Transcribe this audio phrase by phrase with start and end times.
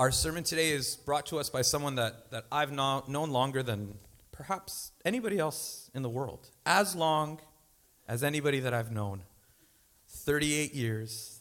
[0.00, 3.62] Our sermon today is brought to us by someone that, that I've no, known longer
[3.62, 3.98] than
[4.32, 6.48] perhaps anybody else in the world.
[6.64, 7.38] As long
[8.08, 9.24] as anybody that I've known.
[10.08, 11.40] 38 years.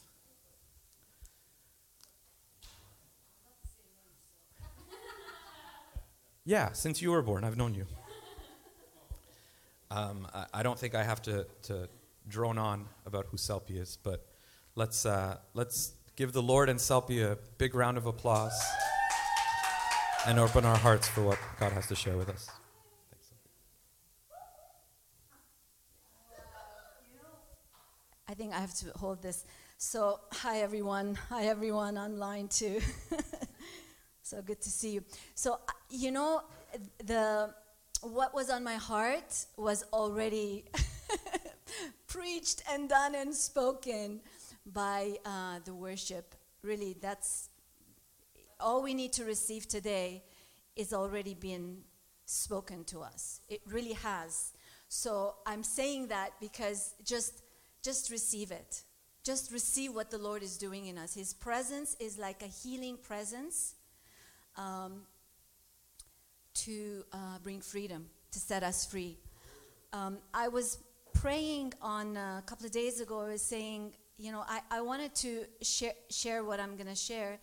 [6.44, 7.86] Yeah, since you were born, I've known you.
[9.90, 11.88] Um, I, I, don't think I have to, to
[12.28, 14.28] drone on about who Salpi is, but
[14.76, 18.52] let's, uh, let's give the Lord and Salpi a big round of applause
[20.28, 22.50] and open our hearts for what God has to share with us.
[28.28, 29.46] I think I have to hold this.
[29.78, 31.16] So, hi everyone.
[31.30, 32.82] Hi everyone online too.
[34.22, 35.06] so good to see you.
[35.36, 36.42] So, uh, you know,
[37.06, 37.54] the
[38.02, 40.66] what was on my heart was already
[42.08, 44.20] preached and done and spoken
[44.74, 46.36] by uh, the worship.
[46.62, 47.50] Really, that's
[48.60, 50.24] all we need to receive today
[50.76, 51.80] is already been
[52.26, 53.42] spoken to us.
[53.50, 54.54] It really has.
[54.88, 57.42] So I'm saying that because just
[57.82, 58.84] just receive it.
[59.24, 61.14] Just receive what the Lord is doing in us.
[61.14, 63.76] His presence is like a healing presence
[64.58, 65.04] um,
[66.56, 69.18] to uh, bring freedom, to set us free.
[69.94, 70.80] Um, I was
[71.14, 73.22] praying on uh, a couple of days ago.
[73.22, 76.96] I was saying, you know, I, I wanted to share, share what I'm going to
[76.96, 77.40] share.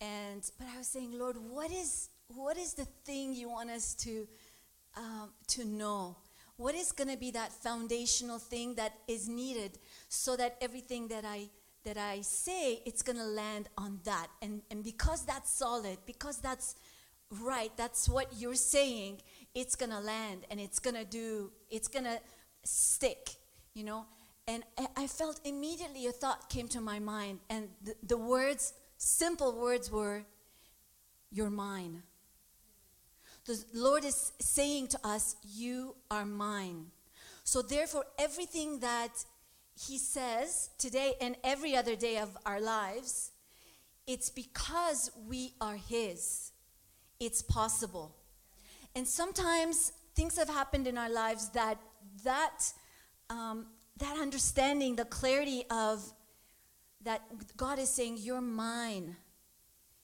[0.00, 3.94] And, but I was saying, Lord, what is, what is the thing you want us
[3.96, 4.26] to,
[4.96, 6.16] um, to know?
[6.56, 9.78] What is going to be that foundational thing that is needed
[10.08, 11.50] so that everything that I,
[11.84, 14.28] that I say, it's going to land on that.
[14.40, 16.76] And, and because that's solid, because that's
[17.42, 19.20] right, that's what you're saying,
[19.54, 22.18] it's going to land and it's going to do, it's going to
[22.64, 23.32] stick,
[23.74, 24.06] you know?
[24.48, 24.62] And
[24.96, 29.90] I felt immediately a thought came to my mind, and the, the words, simple words
[29.90, 30.24] were,
[31.32, 32.02] You're mine.
[33.46, 36.86] The Lord is saying to us, You are mine.
[37.42, 39.24] So, therefore, everything that
[39.76, 43.32] He says today and every other day of our lives,
[44.06, 46.52] it's because we are His.
[47.18, 48.14] It's possible.
[48.94, 51.78] And sometimes things have happened in our lives that
[52.22, 52.72] that
[53.28, 53.66] um,
[53.98, 56.02] that understanding, the clarity of
[57.04, 57.22] that
[57.56, 59.16] God is saying, You're mine.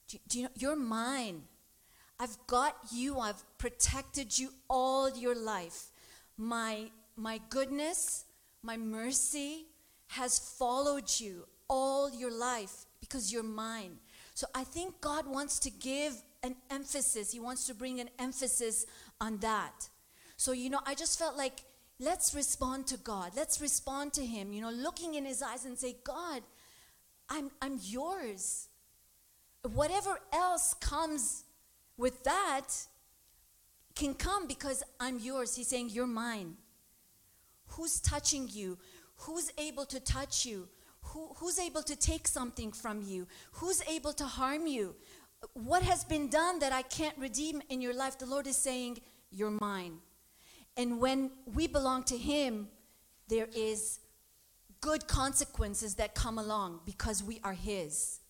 [0.08, 1.42] Do, do you know, you're mine.
[2.18, 3.18] I've got you.
[3.18, 5.90] I've protected you all your life.
[6.36, 8.24] My, my goodness,
[8.62, 9.66] my mercy
[10.08, 13.96] has followed you all your life because you're mine.
[14.34, 17.32] So I think God wants to give an emphasis.
[17.32, 18.86] He wants to bring an emphasis
[19.20, 19.88] on that.
[20.36, 21.60] So, you know, I just felt like
[22.02, 23.32] let's respond to God.
[23.36, 26.42] Let's respond to Him, you know, looking in His eyes and say, God,
[27.28, 28.68] I'm, I'm yours.
[29.62, 31.44] Whatever else comes
[31.96, 32.68] with that
[33.94, 35.54] can come because I'm yours.
[35.54, 36.56] He's saying, You're mine.
[37.68, 38.78] Who's touching you?
[39.16, 40.68] Who's able to touch you?
[41.06, 43.26] Who, who's able to take something from you?
[43.52, 44.94] Who's able to harm you?
[45.54, 48.18] What has been done that I can't redeem in your life?
[48.18, 48.98] The Lord is saying,
[49.30, 49.98] You're mine.
[50.76, 52.68] And when we belong to Him,
[53.28, 54.00] there is
[54.80, 58.20] good consequences that come along because we are His.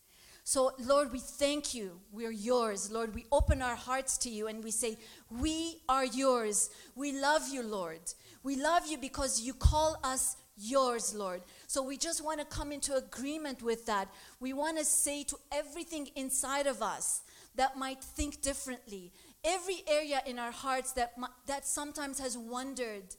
[0.44, 2.00] So, Lord, we thank you.
[2.10, 2.90] We're yours.
[2.90, 4.98] Lord, we open our hearts to you and we say,
[5.30, 6.70] We are yours.
[6.96, 8.00] We love you, Lord.
[8.42, 11.42] We love you because you call us yours, Lord.
[11.68, 14.08] So, we just want to come into agreement with that.
[14.40, 17.22] We want to say to everything inside of us
[17.54, 19.12] that might think differently
[19.44, 21.14] every area in our hearts that,
[21.46, 23.16] that sometimes has wondered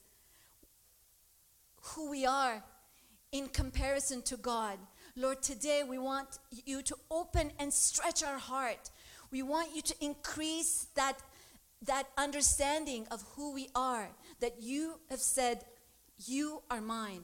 [1.81, 2.63] who we are
[3.31, 4.77] in comparison to God.
[5.15, 8.89] Lord, today we want you to open and stretch our heart.
[9.31, 11.17] We want you to increase that,
[11.85, 15.65] that understanding of who we are, that you have said,
[16.25, 17.23] You are mine.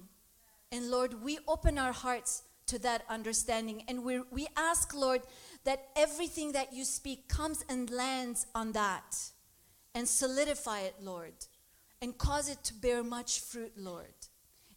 [0.71, 3.83] And Lord, we open our hearts to that understanding.
[3.87, 5.21] And we we ask, Lord,
[5.69, 9.15] that everything that you speak comes and lands on that
[9.93, 11.45] and solidify it, Lord,
[12.01, 14.15] and cause it to bear much fruit, Lord,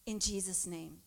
[0.04, 0.98] in Jesus' name.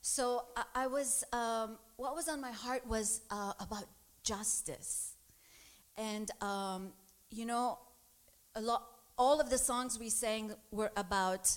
[0.00, 3.84] So I, I was, um, what was on my heart was uh, about
[4.24, 5.12] justice.
[5.96, 6.94] And, um,
[7.30, 7.78] you know,
[8.56, 8.82] a lot,
[9.16, 11.56] all of the songs we sang were about,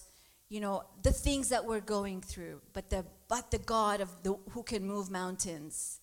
[0.50, 4.36] you know, the things that we're going through, but the, but the God of the,
[4.52, 6.02] who can move mountains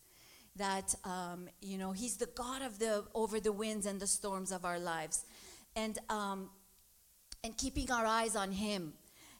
[0.56, 4.52] that um, you know he's the god of the over the winds and the storms
[4.52, 5.24] of our lives.
[5.74, 6.50] And um,
[7.44, 8.94] and keeping our eyes on him.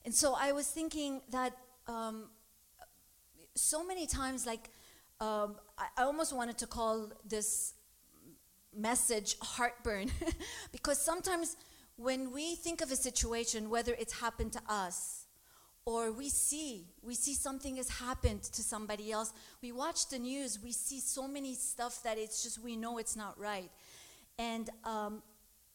[0.05, 1.53] And so i was thinking that
[1.89, 2.29] um,
[3.55, 4.71] so many times like
[5.21, 7.75] um, I, I almost wanted to call this
[8.77, 10.11] message heartburn.
[10.73, 11.57] Because sometimes
[11.97, 15.26] when we think of a situation, whether it's happened to us
[15.87, 19.33] or we see we see something has happened to somebody else.
[19.63, 23.17] We watch the news we see so many stuff that it's just we know it's
[23.17, 23.71] not right.
[24.39, 25.23] And um,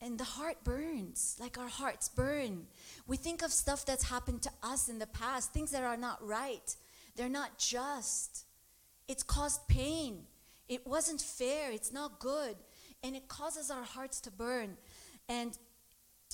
[0.01, 2.67] and the heart burns like our hearts burn.
[3.07, 6.25] We think of stuff that's happened to us in the past things that are not
[6.25, 6.75] right.
[7.15, 8.45] They're not just.
[9.07, 10.23] It's caused pain.
[10.67, 11.71] It wasn't fair.
[11.71, 12.55] It's not good.
[13.03, 14.77] And it causes our hearts to burn.
[15.27, 15.57] And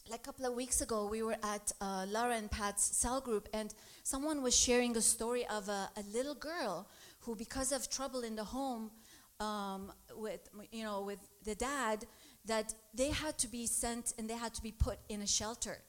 [0.09, 3.49] like a couple of weeks ago, we were at uh, Lara and Pat's cell group,
[3.53, 3.73] and
[4.03, 6.87] someone was sharing a story of a, a little girl
[7.21, 8.91] who, because of trouble in the home
[9.39, 12.05] um, with, you know, with the dad,
[12.45, 15.79] that they had to be sent and they had to be put in a shelter.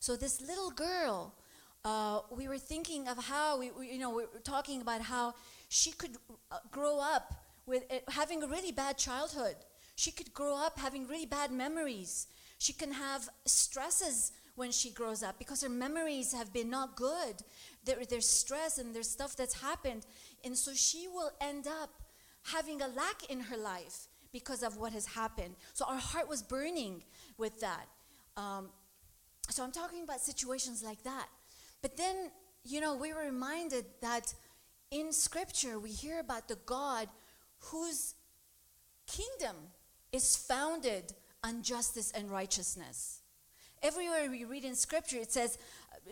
[0.00, 1.34] So this little girl,
[1.84, 5.34] uh, we were thinking of how we, we, you know, we were talking about how
[5.68, 6.16] she could
[6.50, 7.34] uh, grow up
[7.66, 9.54] with uh, having a really bad childhood.
[9.94, 12.26] She could grow up having really bad memories
[12.58, 17.36] she can have stresses when she grows up because her memories have been not good.
[17.84, 20.04] There, there's stress and there's stuff that's happened.
[20.44, 21.90] And so she will end up
[22.52, 25.54] having a lack in her life because of what has happened.
[25.74, 27.04] So our heart was burning
[27.38, 27.86] with that.
[28.36, 28.70] Um,
[29.48, 31.28] so I'm talking about situations like that.
[31.80, 32.30] But then,
[32.64, 34.34] you know, we were reminded that
[34.90, 37.08] in Scripture we hear about the God
[37.60, 38.14] whose
[39.06, 39.56] kingdom
[40.12, 41.14] is founded
[41.48, 43.22] on justice and righteousness.
[43.82, 45.56] Everywhere we read in scripture, it says,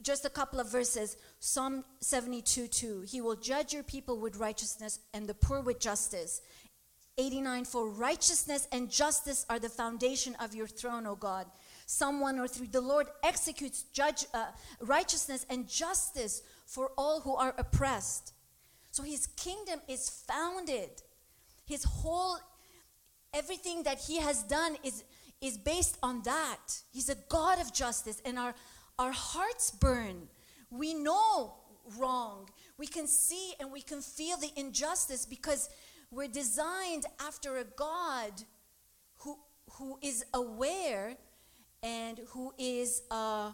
[0.02, 5.00] just a couple of verses, Psalm 72 2, He will judge your people with righteousness
[5.12, 6.40] and the poor with justice.
[7.18, 11.46] 89 For righteousness and justice are the foundation of your throne, O God.
[11.86, 14.46] Psalm 103 The Lord executes judge, uh,
[14.80, 18.32] righteousness and justice for all who are oppressed.
[18.90, 20.90] So his kingdom is founded.
[21.64, 22.38] His whole,
[23.32, 25.04] everything that he has done is
[25.40, 26.82] is based on that.
[26.92, 28.54] He's a God of justice, and our,
[28.98, 30.28] our hearts burn.
[30.70, 31.54] We know
[31.98, 32.48] wrong.
[32.78, 35.70] We can see and we can feel the injustice because
[36.10, 38.32] we're designed after a God
[39.18, 39.38] who,
[39.72, 41.16] who is aware
[41.82, 43.52] and who is uh,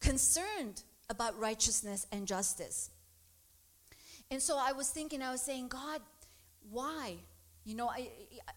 [0.00, 2.90] concerned about righteousness and justice.
[4.30, 6.02] And so I was thinking, I was saying, God,
[6.70, 7.16] why?
[7.64, 8.08] You know, I,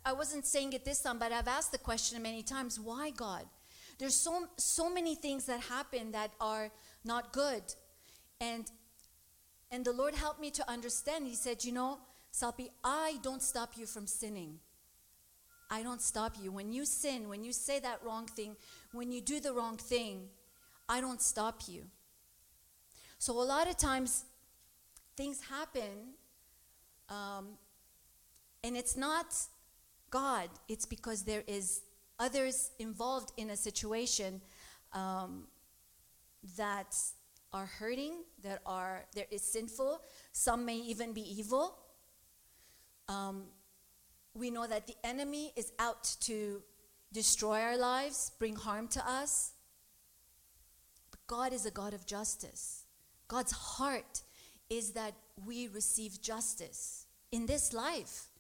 [0.06, 3.46] I wasn't saying it this time, but I've asked the question many times why God?
[4.00, 6.72] There's so, so many things that happen that are
[7.04, 7.62] not good.
[8.40, 8.70] And,
[9.72, 11.28] and the Lord helped me to understand.
[11.28, 12.00] He said, You know,
[12.34, 14.60] Salpi, I don't stop you from sinning.
[15.70, 16.52] I don't stop you.
[16.52, 18.56] When you sin, when you say that wrong thing,
[18.92, 20.28] when you do the wrong thing,
[20.90, 21.84] I don't stop you.
[23.20, 24.26] So a lot of times
[25.16, 26.16] things happen
[27.08, 27.50] um,
[28.64, 29.36] and it's not
[30.12, 31.82] God, it's because there is
[32.20, 34.42] others involved in a situation
[34.94, 35.48] um,
[36.58, 36.96] that
[37.54, 40.02] are hurting, that are there is sinful.
[40.34, 41.78] Some may even be evil.
[43.08, 43.44] Um,
[44.34, 46.62] we know that the enemy is out to
[47.12, 49.54] destroy our lives, bring harm to us.
[51.10, 52.86] But God is a God of justice.
[53.28, 54.22] God's heart
[54.70, 55.14] is that
[55.46, 58.31] we receive justice in this life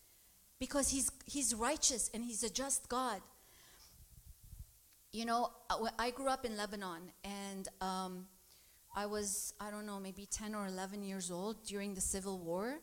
[0.62, 3.20] because he's, he's righteous and he's a just God.
[5.12, 8.28] You know, uh, I grew up in Lebanon and um,
[8.96, 12.80] I was, I don't know, maybe 10 or 11 years old during the Civil War.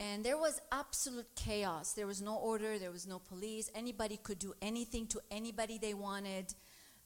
[0.00, 1.92] And there was absolute chaos.
[1.92, 3.70] There was no order, there was no police.
[3.74, 6.54] Anybody could do anything to anybody they wanted.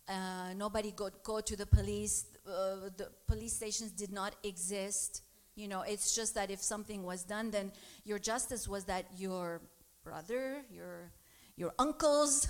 [0.09, 2.27] Uh, nobody could go to the police.
[2.47, 5.23] Uh, the police stations did not exist.
[5.57, 7.73] You know, it's just that if something was done, then
[8.05, 9.63] your justice was that your
[10.07, 11.11] brother, your
[11.57, 12.49] your uncles,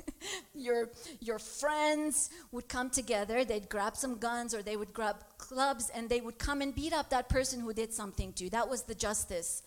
[0.54, 0.90] your
[1.20, 3.42] your friends would come together.
[3.42, 6.92] They'd grab some guns or they would grab clubs and they would come and beat
[6.92, 8.50] up that person who did something to you.
[8.50, 9.62] That was the justice.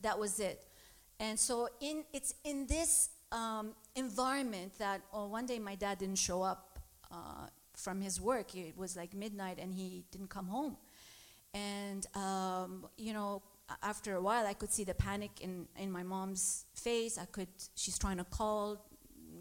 [0.00, 0.64] That was it.
[1.20, 6.18] And so in it's in this um, environment that oh, one day my dad didn't
[6.18, 6.78] show up
[7.12, 8.54] uh, from his work.
[8.54, 10.78] It was like midnight and he didn't come home.
[11.52, 13.42] And um, you know,
[13.82, 17.18] after a while, I could see the panic in, in my mom's face.
[17.18, 18.84] I could, she's trying to call,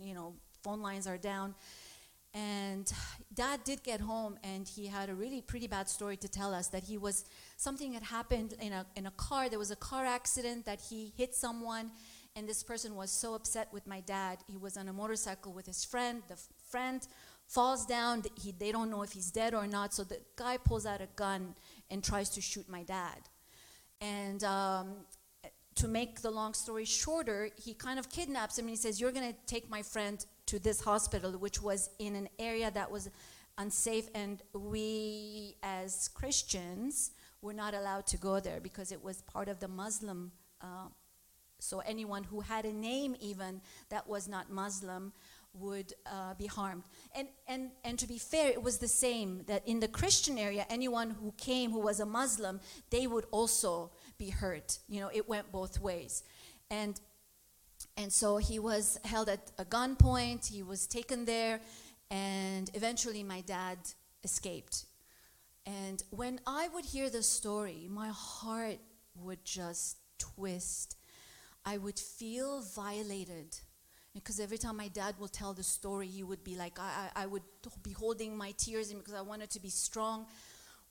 [0.01, 1.55] you know, phone lines are down.
[2.33, 2.91] And
[3.33, 6.67] dad did get home and he had a really pretty bad story to tell us
[6.67, 9.49] that he was, something had happened in a, in a car.
[9.49, 11.91] There was a car accident that he hit someone
[12.35, 14.37] and this person was so upset with my dad.
[14.47, 16.21] He was on a motorcycle with his friend.
[16.27, 17.07] The f- friend
[17.47, 18.23] falls down.
[18.35, 19.93] He, they don't know if he's dead or not.
[19.93, 21.55] So the guy pulls out a gun
[21.89, 23.17] and tries to shoot my dad.
[24.01, 24.95] And um,
[25.75, 29.11] to make the long story shorter, he kind of kidnaps him and he says, You're
[29.11, 33.09] going to take my friend to this hospital, which was in an area that was
[33.57, 34.09] unsafe.
[34.13, 37.11] And we, as Christians,
[37.41, 40.31] were not allowed to go there because it was part of the Muslim.
[40.61, 40.87] Uh,
[41.59, 45.13] so anyone who had a name, even that was not Muslim,
[45.59, 46.83] would uh, be harmed.
[47.15, 50.65] And, and, and to be fair, it was the same that in the Christian area,
[50.69, 52.59] anyone who came who was a Muslim,
[52.89, 54.79] they would also be hurt.
[54.87, 56.23] You know, it went both ways.
[56.69, 56.99] And,
[57.95, 61.59] and so he was held at a gunpoint, he was taken there,
[62.09, 63.77] and eventually my dad
[64.23, 64.85] escaped.
[65.65, 68.79] And when I would hear the story, my heart
[69.15, 70.97] would just twist.
[71.65, 73.59] I would feel violated
[74.19, 77.23] because every time my dad would tell the story, he would be like, I, I,
[77.23, 77.43] I would
[77.83, 80.25] be holding my tears because I wanted to be strong.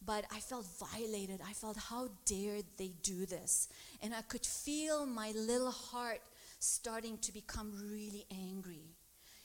[0.04, 1.40] But I felt violated.
[1.46, 3.68] I felt, how dare they do this?
[4.02, 6.20] And I could feel my little heart
[6.58, 8.84] starting to become really angry.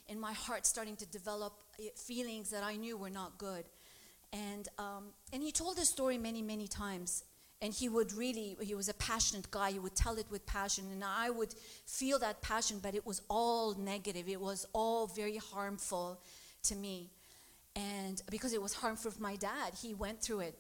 [0.10, 3.64] And my heart starting to develop eh, feelings that I knew were not good.
[4.34, 7.24] And, um, and he told this story many, many times
[7.62, 9.72] and he would really he was a passionate guy.
[9.72, 10.86] He would tell it with passion.
[10.92, 11.54] And i would
[11.86, 14.28] feel that passion but it was all negative.
[14.28, 16.20] It was all very harmful
[16.64, 17.12] to me.
[17.76, 20.56] And because it was harmful for my dad he went through it.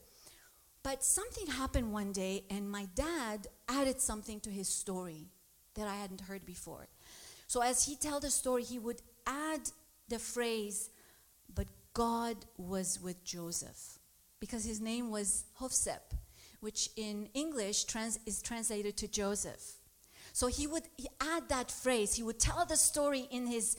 [0.84, 5.27] But something happened one day and my dad added something to his story
[5.75, 6.88] that i hadn't heard before.
[7.48, 9.62] So as he told the story he would add
[10.08, 10.89] the phrase
[11.53, 14.00] but god was with joseph
[14.39, 16.01] because his name was Hovsep
[16.61, 19.73] which in English trans- is translated to Joseph.
[20.31, 22.13] So he would he add that phrase.
[22.13, 23.77] He would tell the story in his,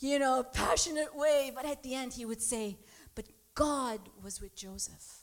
[0.00, 2.78] you know, passionate way, but at the end he would say,
[3.14, 5.20] "But God was with Joseph."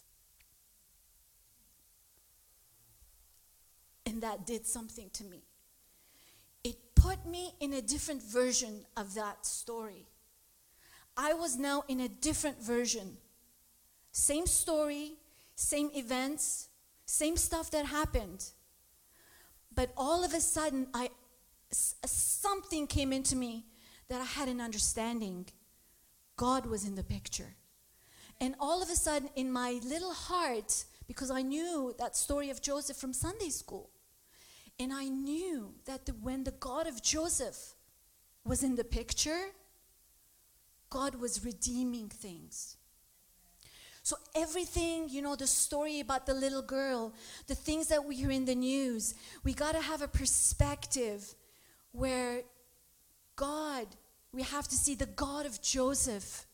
[4.05, 5.43] And that did something to me.
[6.63, 10.07] It put me in a different version of that story.
[11.17, 13.17] I was now in a different version.
[14.11, 15.17] Same story,
[15.55, 16.68] same events,
[17.09, 18.45] same stuff that happened.
[19.73, 21.09] But all of a sudden, I,
[21.71, 23.65] something came into me
[24.09, 25.47] that I had an understanding.
[26.37, 27.55] God was in the picture.
[28.39, 32.61] And all of a sudden, in my little heart, because I knew that story of
[32.61, 33.89] Joseph from Sunday school,
[34.79, 37.73] and I knew that the, when the God of Joseph
[38.45, 39.49] was in the picture,
[40.89, 42.77] God was redeeming things.
[44.03, 47.13] So, everything, you know, the story about the little girl,
[47.47, 49.13] the things that we hear in the news,
[49.43, 51.35] we got to have a perspective
[51.91, 52.41] where
[53.35, 53.87] God,
[54.33, 56.45] we have to see the God of Joseph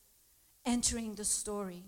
[0.65, 1.83] entering the story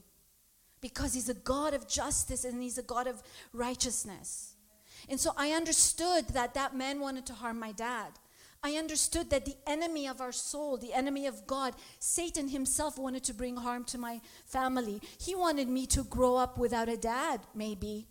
[0.82, 3.22] because he's a God of justice and he's a God of
[3.54, 4.56] righteousness.
[5.10, 8.12] And so I understood that that man wanted to harm my dad.
[8.64, 13.24] I understood that the enemy of our soul, the enemy of God, Satan himself wanted
[13.26, 15.02] to bring harm to my family.
[15.20, 18.08] He wanted me to grow up without a dad, maybe,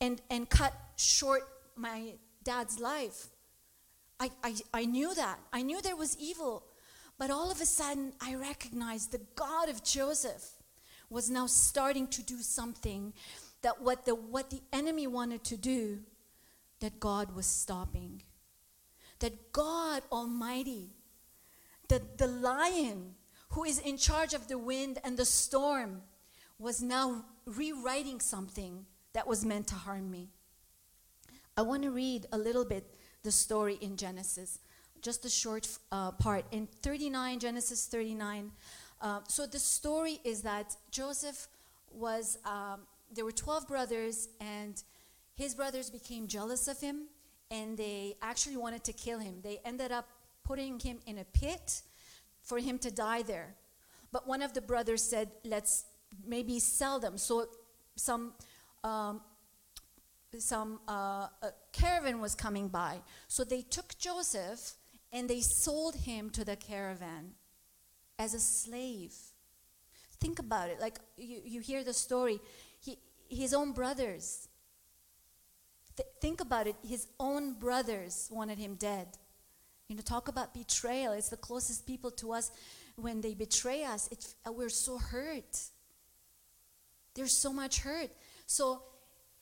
[0.00, 1.42] and, and cut short
[1.76, 3.28] my dad's life.
[4.18, 5.38] I, I, I knew that.
[5.52, 6.64] I knew there was evil.
[7.18, 10.44] But all of a sudden, I recognized the God of Joseph
[11.08, 13.12] was now starting to do something
[13.62, 16.00] that what the, what the enemy wanted to do,
[16.80, 18.22] that God was stopping
[19.20, 20.90] that God Almighty,
[21.88, 23.14] the, the lion
[23.50, 26.02] who is in charge of the wind and the storm,
[26.58, 30.28] was now rewriting something that was meant to harm me.
[31.56, 32.84] I want to read a little bit
[33.22, 34.60] the story in Genesis,
[35.02, 36.44] just a short uh, part.
[36.52, 38.50] In 39, Genesis 39,
[39.00, 41.48] uh, so the story is that Joseph
[41.90, 42.80] was, um,
[43.12, 44.82] there were 12 brothers, and
[45.34, 47.08] his brothers became jealous of him
[47.50, 49.40] and they actually wanted to kill him.
[49.42, 50.08] They ended up
[50.44, 51.82] putting him in a pit
[52.42, 53.54] for him to die there.
[54.12, 55.84] But one of the brothers said, let's
[56.26, 57.16] maybe sell them.
[57.18, 57.48] So
[57.96, 58.32] some,
[58.82, 59.20] um,
[60.38, 61.28] some uh,
[61.72, 63.00] caravan was coming by.
[63.28, 64.74] So they took Joseph
[65.12, 67.32] and they sold him to the caravan
[68.18, 69.14] as a slave.
[70.20, 70.80] Think about it.
[70.80, 72.40] Like you, you hear the story.
[72.80, 74.48] He, his own brothers
[76.00, 76.76] Th- think about it.
[76.82, 79.08] His own brothers wanted him dead.
[79.88, 81.12] You know, talk about betrayal.
[81.12, 82.50] It's the closest people to us.
[82.96, 85.58] When they betray us, it, uh, we're so hurt.
[87.14, 88.10] There's so much hurt.
[88.46, 88.82] So,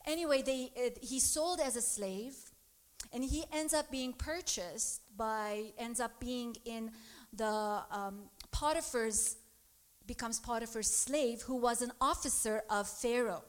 [0.05, 2.35] anyway, they, uh, he sold as a slave,
[3.13, 6.91] and he ends up being purchased by, ends up being in
[7.31, 9.37] the um, Potiphar's,
[10.05, 13.43] becomes Potiphar's slave, who was an officer of Pharaoh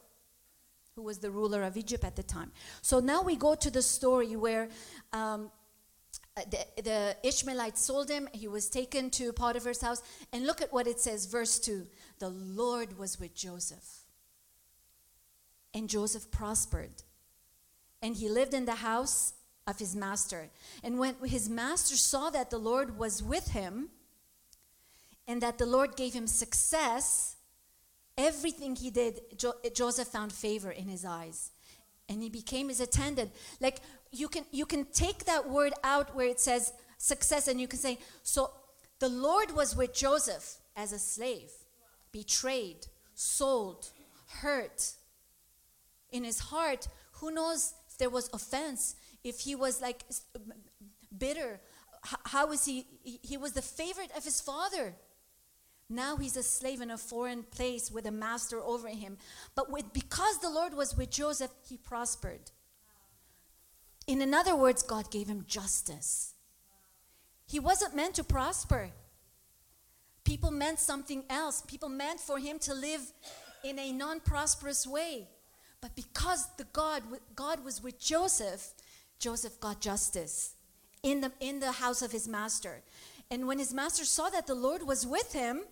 [1.00, 2.52] who was the ruler of Egypt at the time.
[2.82, 4.68] So now we go to the story where
[5.14, 5.50] um,
[6.36, 8.28] uh, the, the Ishmaelites sold him.
[8.32, 10.02] He was taken to Potiphar's house.
[10.30, 11.86] And look at what it says, verse 2
[12.18, 14.04] The Lord was with Joseph.
[15.72, 17.02] And Joseph prospered.
[18.02, 19.32] And he lived in the house
[19.66, 20.50] of his master.
[20.84, 23.88] And when his master saw that the Lord was with him
[25.26, 27.36] and that the Lord gave him success,
[28.20, 31.50] everything he did, jo- Joseph found favor in his eyes.
[32.08, 33.30] And he became his attendant.
[33.60, 33.78] Like
[34.10, 37.78] you can you can take that word out where it says success and you can
[37.78, 38.50] say, so
[38.98, 41.50] the Lord was with Joseph as a slave,
[42.12, 43.90] betrayed, sold,
[44.42, 44.92] hurt.
[46.12, 50.04] In his heart, who knows if there was offense, if he was like
[51.16, 51.60] bitter.
[52.24, 52.86] How was he?
[53.04, 54.94] He was the favorite of his father.
[55.90, 59.18] Now he's a slave in a foreign place with a master over him.
[59.56, 62.52] But with, because the Lord was with Joseph, he prospered.
[64.06, 66.34] In other words, God gave him justice.
[67.46, 68.90] He wasn't meant to prosper.
[70.24, 71.62] People meant something else.
[71.66, 73.00] People meant for him to live
[73.64, 75.26] in a non prosperous way.
[75.80, 77.02] But because the God,
[77.34, 78.74] God was with Joseph,
[79.18, 80.54] Joseph got justice
[81.02, 82.82] in the, in the house of his master.
[83.30, 85.62] And when his master saw that the Lord was with him,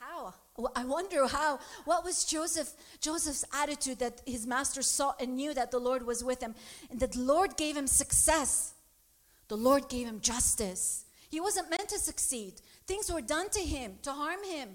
[0.00, 0.32] how?
[0.74, 1.58] I wonder how.
[1.84, 6.24] What was Joseph Joseph's attitude that his master saw and knew that the Lord was
[6.24, 6.54] with him
[6.90, 8.72] and that the Lord gave him success.
[9.48, 11.04] The Lord gave him justice.
[11.28, 12.54] He wasn't meant to succeed.
[12.86, 14.70] Things were done to him to harm him.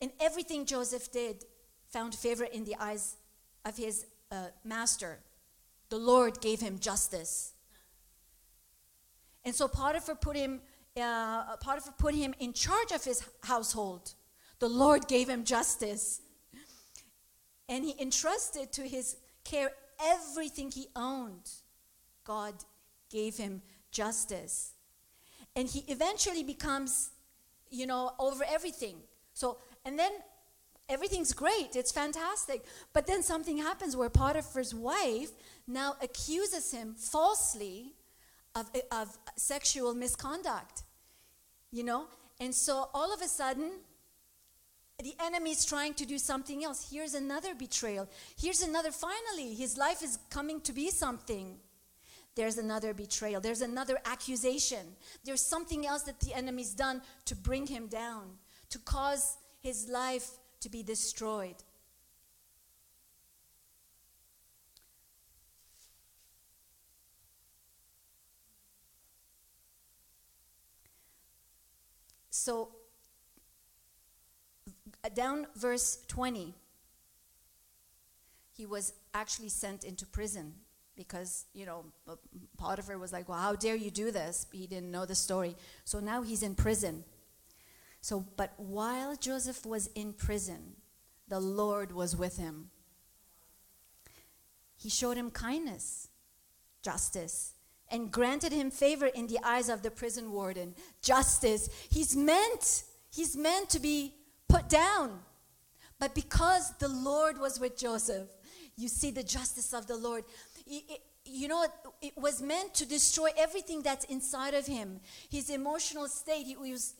[0.00, 1.44] And everything Joseph did
[1.88, 3.16] found favor in the eyes
[3.64, 5.20] of his uh, master.
[5.88, 7.54] The Lord gave him justice.
[9.44, 10.60] And so Potiphar put him
[11.00, 14.14] uh, Potiphar put him in charge of his household.
[14.60, 16.20] The Lord gave him justice.
[17.68, 19.70] And he entrusted to his care
[20.02, 21.50] everything he owned.
[22.24, 22.54] God
[23.10, 24.72] gave him justice.
[25.56, 27.10] And he eventually becomes,
[27.70, 28.96] you know, over everything.
[29.34, 30.12] So, and then
[30.88, 32.64] everything's great, it's fantastic.
[32.92, 35.30] But then something happens where Potiphar's wife
[35.66, 37.93] now accuses him falsely
[38.54, 40.82] of, of sexual misconduct,
[41.70, 42.06] you know?
[42.40, 43.70] And so all of a sudden,
[45.02, 46.88] the enemy is trying to do something else.
[46.90, 48.08] Here's another betrayal.
[48.36, 51.56] Here's another, finally, his life is coming to be something.
[52.36, 53.40] There's another betrayal.
[53.40, 54.86] There's another accusation.
[55.24, 58.38] There's something else that the enemy's done to bring him down,
[58.70, 61.56] to cause his life to be destroyed.
[72.44, 72.68] So,
[75.14, 76.52] down verse 20,
[78.52, 80.52] he was actually sent into prison
[80.94, 81.86] because, you know,
[82.58, 84.46] Potiphar was like, Well, how dare you do this?
[84.52, 85.56] He didn't know the story.
[85.86, 87.04] So now he's in prison.
[88.02, 90.74] So, but while Joseph was in prison,
[91.26, 92.68] the Lord was with him.
[94.76, 96.08] He showed him kindness,
[96.82, 97.53] justice,
[97.94, 100.74] and granted him favor in the eyes of the prison warden.
[101.00, 101.68] Justice.
[101.88, 104.14] He's meant, he's meant to be
[104.48, 105.20] put down.
[106.00, 108.26] But because the Lord was with Joseph,
[108.76, 110.24] you see the justice of the Lord.
[111.24, 111.64] you know,
[112.02, 114.98] it was meant to destroy everything that's inside of him.
[115.30, 116.94] His emotional state, he was,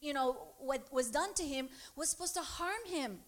[0.00, 3.18] you know, what was done to him was supposed to harm him.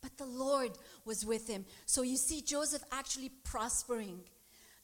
[0.00, 1.64] But the Lord was with him.
[1.86, 4.20] So you see Joseph actually prospering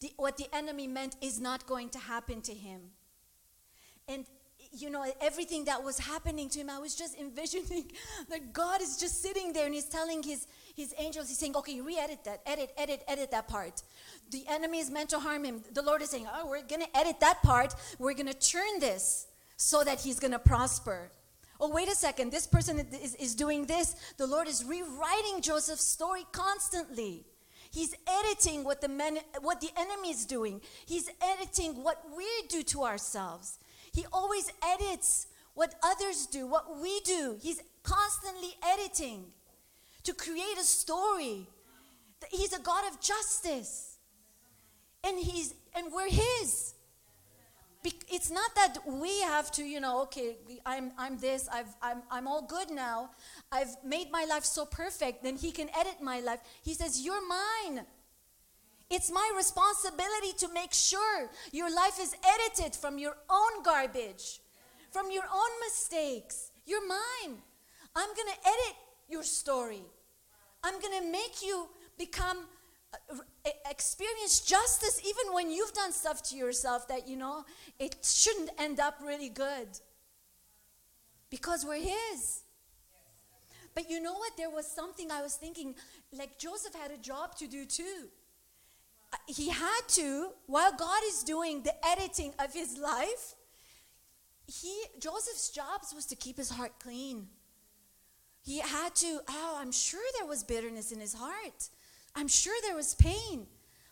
[0.01, 2.81] the, what the enemy meant is not going to happen to him.
[4.09, 4.27] And
[4.73, 7.91] you know, everything that was happening to him, I was just envisioning
[8.29, 11.81] that God is just sitting there and he's telling his, his angels, he's saying, okay,
[11.81, 13.83] re edit that, edit, edit, edit that part.
[14.31, 15.63] The enemy is meant to harm him.
[15.73, 17.75] The Lord is saying, oh, we're going to edit that part.
[17.99, 21.11] We're going to turn this so that he's going to prosper.
[21.61, 23.95] Oh, wait a second, this person is, is doing this.
[24.17, 27.27] The Lord is rewriting Joseph's story constantly.
[27.71, 30.61] He's editing what the, men, what the enemy is doing.
[30.87, 33.59] He's editing what we do to ourselves.
[33.93, 37.37] He always edits what others do, what we do.
[37.41, 39.27] He's constantly editing
[40.03, 41.47] to create a story.
[42.31, 43.99] He's a God of justice.
[45.05, 46.75] And he's and we're his
[47.85, 52.29] it's not that we have to, you know, okay, I'm, I'm this, I've, I'm, I'm
[52.29, 53.11] all good now.
[53.51, 56.41] I've made my life so perfect, then He can edit my life.
[56.63, 57.87] He says, You're mine.
[58.91, 64.41] It's my responsibility to make sure your life is edited from your own garbage,
[64.91, 66.51] from your own mistakes.
[66.67, 67.39] You're mine.
[67.95, 68.77] I'm going to edit
[69.09, 69.83] your story.
[70.65, 72.47] I'm going to make you become
[73.71, 77.45] experience justice even when you've done stuff to yourself that you know
[77.79, 79.69] it shouldn't end up really good.
[81.31, 82.43] Because we're his.
[83.75, 84.37] But you know what?
[84.37, 85.75] There was something i was thinking
[86.13, 88.09] like joseph had a job to do too.
[89.13, 93.35] Uh, he had to while god is doing the editing of his life
[94.47, 97.29] he joseph's job was to keep his heart clean.
[98.43, 101.71] He had to oh i'm sure there was bitterness in his heart
[102.15, 103.47] i'm sure there was pain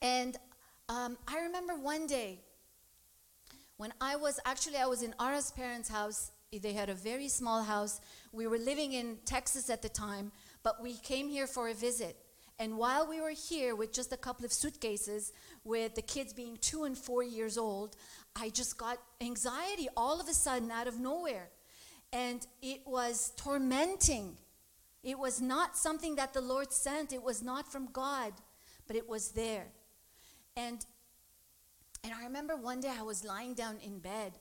[0.00, 0.38] And
[0.88, 2.40] um, I remember one day
[3.76, 6.30] when I was actually I was in Ara's parents' house.
[6.50, 8.00] They had a very small house.
[8.32, 12.16] We were living in Texas at the time, but we came here for a visit.
[12.58, 16.56] And while we were here with just a couple of suitcases, with the kids being
[16.56, 17.94] two and four years old,
[18.34, 21.50] I just got anxiety all of a sudden out of nowhere.
[22.12, 24.38] And it was tormenting.
[25.04, 28.32] It was not something that the Lord sent, it was not from God,
[28.86, 29.68] but it was there.
[30.58, 30.84] And
[32.04, 34.32] and I remember one day I was lying down in bed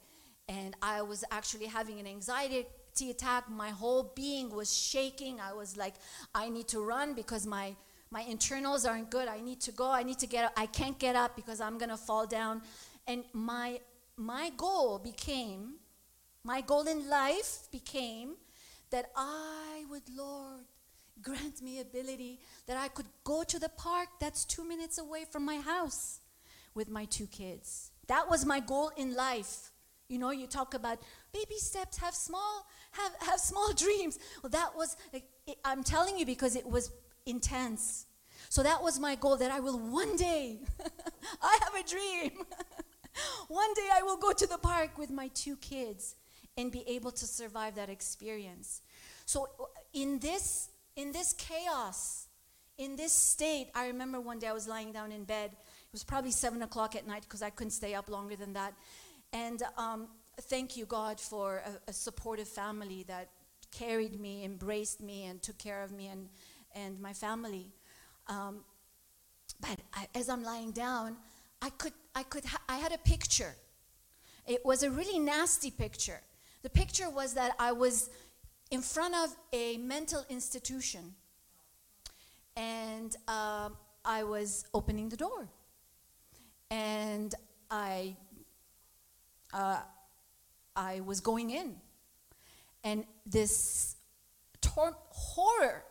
[0.47, 2.65] and I was actually having an anxiety
[3.11, 3.49] attack.
[3.49, 5.39] My whole being was shaking.
[5.39, 5.95] I was like,
[6.33, 7.75] I need to run because my
[8.09, 9.27] my internals aren't good.
[9.27, 9.91] I need to go.
[9.91, 10.53] I need to get up.
[10.57, 12.61] I can't get up because I'm going to fall down.
[13.05, 13.79] And my
[14.15, 15.75] my goal became
[16.43, 18.29] my goal in life became
[18.89, 20.65] that I would Lord
[21.21, 25.45] grant me ability that I could go to the park that's 2 minutes away from
[25.45, 26.19] my house
[26.73, 27.91] with my two kids.
[28.07, 29.71] That was my goal in life.
[30.09, 30.99] You know, you talk about
[31.33, 34.19] baby steps, have small, have, have small dreams.
[34.41, 34.95] Well, that was,
[35.65, 36.91] I'm telling you because it was
[37.25, 38.05] intense.
[38.49, 40.59] So that was my goal that I will one day,
[41.41, 42.45] I have a dream.
[43.47, 46.15] one day I will go to the park with my two kids
[46.55, 48.81] and be able to survive that experience.
[49.25, 52.27] So uh, in this in this chaos,
[52.77, 55.51] in this state, I remember one day I was lying down in bed
[55.87, 58.73] it was probably seven o'clock at night because I couldn't stay up longer than that.
[59.31, 60.09] And um,
[60.41, 63.29] thank you, God, for a, a, supportive family that
[63.71, 66.27] carried me, embraced me, and took care of me and,
[66.75, 67.71] and my family.
[68.27, 68.65] Um,
[69.61, 71.15] but I, as I'm lying down,
[71.61, 73.55] I could, I could, ha- I had a picture.
[74.45, 76.19] It was a really nasty picture.
[76.63, 78.09] The picture was that I was
[78.69, 81.15] in front of a mental institution,
[82.55, 85.47] and um, I was opening the door.
[86.69, 87.33] And
[87.71, 88.17] I,
[89.53, 89.79] uh,
[90.75, 91.75] I was going in,
[92.83, 93.95] and this
[94.61, 95.83] tor- horror,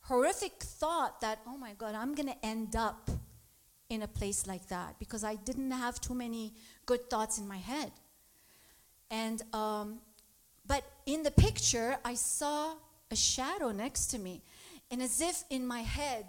[0.00, 3.10] horrific thought that oh my God, I'm gonna end up
[3.88, 7.58] in a place like that because I didn't have too many good thoughts in my
[7.58, 7.92] head,
[9.08, 10.00] and um,
[10.66, 12.74] but in the picture I saw
[13.10, 14.42] a shadow next to me,
[14.90, 16.26] and as if in my head,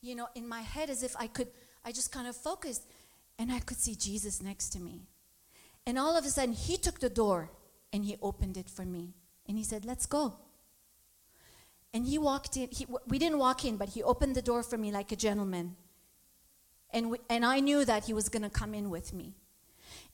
[0.00, 1.48] you know, in my head as if I could
[1.84, 2.86] I just kind of focused
[3.38, 5.06] and I could see Jesus next to me.
[5.86, 7.50] And all of a sudden, he took the door
[7.92, 9.14] and he opened it for me.
[9.46, 10.34] And he said, Let's go.
[11.92, 12.68] And he walked in.
[12.70, 15.76] He, we didn't walk in, but he opened the door for me like a gentleman.
[16.92, 19.34] And, we, and I knew that he was going to come in with me.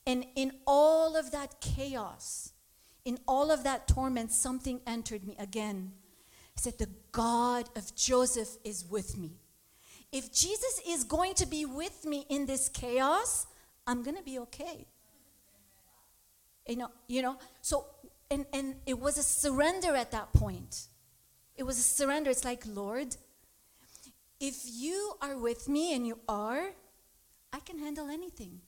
[0.05, 2.53] And in all of that chaos,
[3.07, 5.93] in all of that torment, something entered me again.
[6.53, 9.31] He said, The God of Joseph is with me
[10.11, 13.45] if Jesus is going to be with me in this chaos,
[13.85, 14.87] I'm going to be okay.
[16.67, 17.85] You know, you know, so
[18.29, 20.87] and and it was a surrender at that point.
[21.55, 22.29] It was a surrender.
[22.29, 23.15] It's like, Lord,
[24.39, 26.69] if you are with me and you are,
[27.51, 28.61] I can handle anything.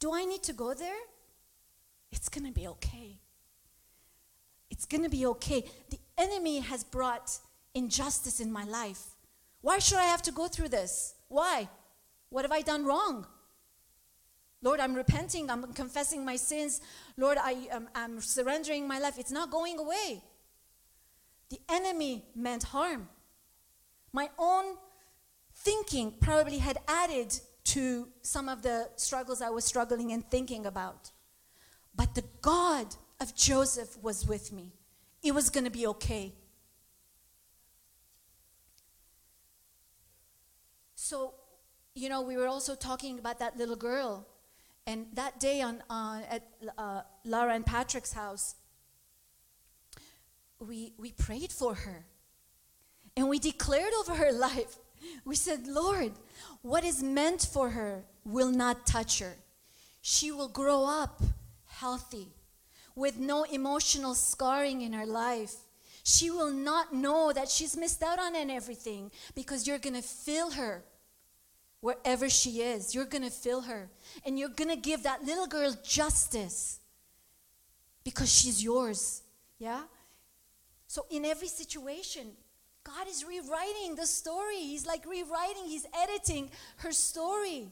[0.00, 0.96] Do I need to go there?
[2.10, 3.18] It's going to be okay.
[4.74, 5.64] It's going to be okay.
[5.90, 7.38] The enemy has brought
[7.74, 9.02] injustice in my life.
[9.60, 11.14] Why should I have to go through this?
[11.28, 11.68] Why?
[12.28, 13.24] What have I done wrong?
[14.62, 15.48] Lord, I'm repenting.
[15.48, 16.80] I'm confessing my sins.
[17.16, 19.16] Lord, I, am I'm surrendering my life.
[19.16, 20.24] It's not going away.
[21.50, 23.08] The enemy meant harm.
[24.12, 24.64] My own
[25.54, 27.38] thinking probably had added
[27.74, 31.12] to some of the struggles I was struggling and thinking about.
[31.94, 34.72] But the God of Joseph was with me.
[35.22, 36.32] It was going to be okay.
[40.94, 41.34] So,
[41.94, 44.26] you know, we were also talking about that little girl.
[44.86, 46.42] And that day on, uh, at
[46.76, 48.54] uh, Lara and Patrick's house,
[50.58, 52.04] we, we prayed for her.
[53.16, 54.76] And we declared over her life.
[55.24, 56.12] We said, Lord,
[56.62, 59.36] what is meant for her will not touch her.
[60.00, 61.22] She will grow up
[61.66, 62.28] healthy,
[62.94, 65.54] with no emotional scarring in her life.
[66.04, 70.50] She will not know that she's missed out on everything because you're going to fill
[70.52, 70.84] her
[71.80, 72.94] wherever she is.
[72.94, 73.88] You're going to fill her.
[74.24, 76.80] And you're going to give that little girl justice
[78.04, 79.22] because she's yours.
[79.58, 79.82] Yeah?
[80.86, 82.28] So, in every situation,
[82.84, 84.56] God is rewriting the story.
[84.56, 87.68] He's like rewriting, He's editing her story.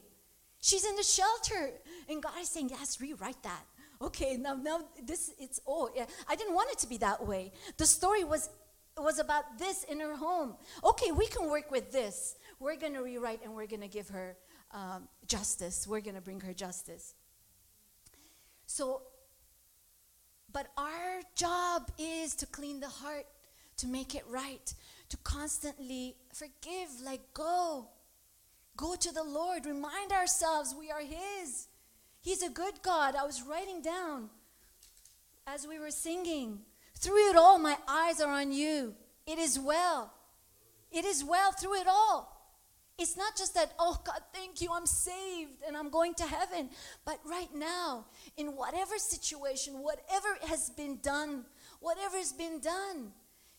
[0.61, 1.72] She's in the shelter,
[2.08, 3.64] and God is saying, Yes, rewrite that
[4.03, 7.53] okay, now, now this, it's, oh, yeah, I didn't want it to be that way.
[7.77, 8.51] The story was,
[8.97, 10.55] was about this in her home.
[10.85, 12.37] Okay, we can work with this.
[12.59, 14.37] We're going to rewrite and we're going to give her
[14.73, 15.87] um, justice.
[15.87, 17.15] We're going to bring her justice.
[18.67, 19.03] So,
[20.53, 23.27] but our job is to clean the heart,
[23.79, 24.73] to make it right,
[25.09, 27.88] to constantly forgive, let go.
[28.77, 31.69] Go to the Lord, remind ourselves we are His.
[32.22, 33.14] He's a good God.
[33.16, 34.30] I was writing down
[35.46, 36.61] as we were singing.
[36.96, 38.94] Through it all, my eyes are on you.
[39.26, 40.12] It is well.
[40.92, 42.32] It is well through it all.
[42.96, 46.70] It's not just that, oh God, thank you, I'm saved and I'm going to heaven.
[47.04, 48.06] But right now,
[48.37, 51.44] in whatever situation, whatever has been done,
[51.80, 53.11] whatever has been done,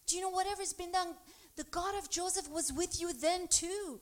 [0.07, 1.15] do you know whatever has been done?
[1.57, 3.99] The God of Joseph was with you then too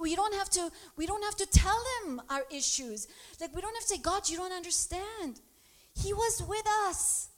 [0.00, 3.08] we don't have to we don't have to tell him our issues.
[3.40, 5.40] Like we don't have to say god you don't understand.
[5.94, 7.28] He was with us.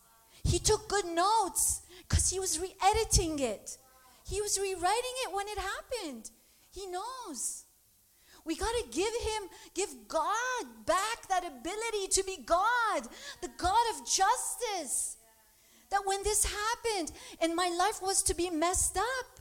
[0.44, 3.76] He took good notes because he was re-editing it.
[4.28, 6.30] He was rewriting it when it happened.
[6.70, 7.64] He knows.
[8.44, 13.02] We got to give him give god back that ability to be god
[13.42, 15.16] the god of justice.
[15.90, 19.37] That when this happened and my life was to be messed up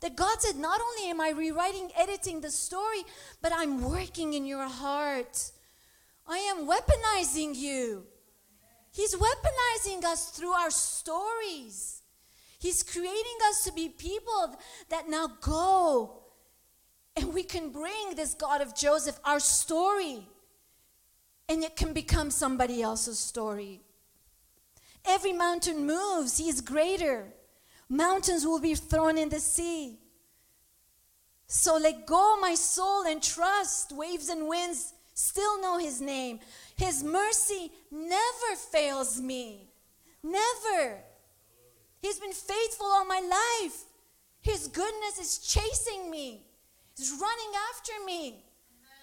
[0.00, 3.04] that God said, Not only am I rewriting, editing the story,
[3.42, 5.50] but I'm working in your heart.
[6.26, 8.04] I am weaponizing you.
[8.92, 12.02] He's weaponizing us through our stories.
[12.58, 14.56] He's creating us to be people
[14.88, 16.22] that now go
[17.16, 20.28] and we can bring this God of Joseph, our story,
[21.48, 23.80] and it can become somebody else's story.
[25.06, 27.32] Every mountain moves, He is greater.
[27.88, 29.98] Mountains will be thrown in the sea.
[31.46, 33.92] So let go, my soul, and trust.
[33.92, 36.40] Waves and winds still know his name.
[36.76, 39.70] His mercy never fails me.
[40.22, 40.98] Never.
[42.02, 43.84] He's been faithful all my life.
[44.46, 46.46] His goodness is chasing me,
[46.96, 48.44] He's running after me.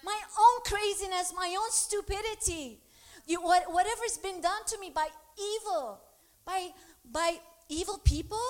[0.02, 2.80] My own craziness, my own stupidity,
[3.26, 5.06] you, what, whatever's been done to me by
[5.38, 6.00] evil,
[6.44, 6.70] by,
[7.10, 7.36] by
[7.68, 8.40] evil people,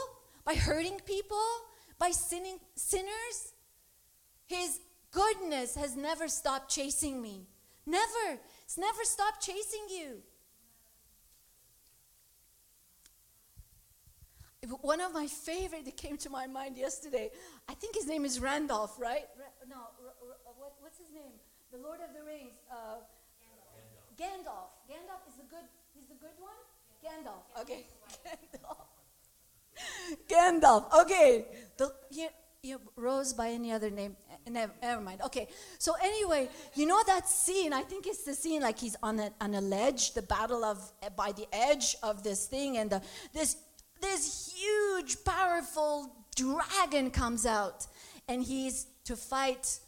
[0.44, 1.42] by hurting people,
[1.98, 3.52] by sinning sinners.
[4.46, 4.80] His
[5.10, 7.46] goodness has never stopped chasing me.
[7.86, 8.38] Never.
[8.64, 10.22] It's never stopped chasing you.
[14.80, 17.30] One of my favorite that came to my mind yesterday,
[17.68, 19.26] I think his name is Randolph, right?
[19.68, 19.76] no,
[20.56, 21.32] what, what's his name?
[21.70, 22.56] The Lord of the Rings.
[22.70, 23.04] Uh,
[24.16, 24.16] Gandalf.
[24.16, 24.70] Gandalf.
[24.88, 25.68] Gandalf is the good.
[25.94, 26.56] He's the good one.
[27.04, 27.44] Gandalf.
[27.60, 27.84] Okay.
[28.24, 28.93] Gandalf.
[30.28, 30.92] Gandalf.
[31.02, 31.46] Okay.
[31.76, 32.28] The, you,
[32.62, 34.16] you, Rose by any other name.
[34.30, 35.20] Eh, never, never mind.
[35.22, 35.48] Okay.
[35.78, 37.72] So anyway, you know that scene?
[37.72, 40.78] I think it's the scene like he's on a, on a ledge, the battle of
[41.02, 43.56] eh, by the edge of this thing, and the, this
[44.00, 47.86] this huge, powerful dragon comes out,
[48.28, 49.78] and he's to fight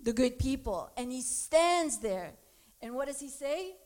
[0.00, 2.32] the good people, and he stands there,
[2.80, 3.76] and what does he say?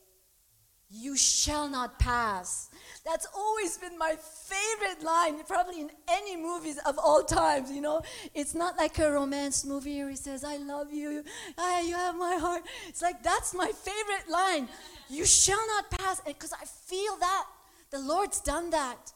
[1.17, 2.69] You shall not pass.
[3.03, 8.03] That's always been my favorite line, probably in any movies of all times, you know.
[8.35, 11.25] It's not like a romance movie where he says, I love you,
[11.57, 12.65] ah, you have my heart.
[12.87, 14.69] It's like, that's my favorite line.
[15.09, 16.21] You shall not pass.
[16.21, 17.47] Because I feel that.
[17.89, 19.15] The Lord's done that.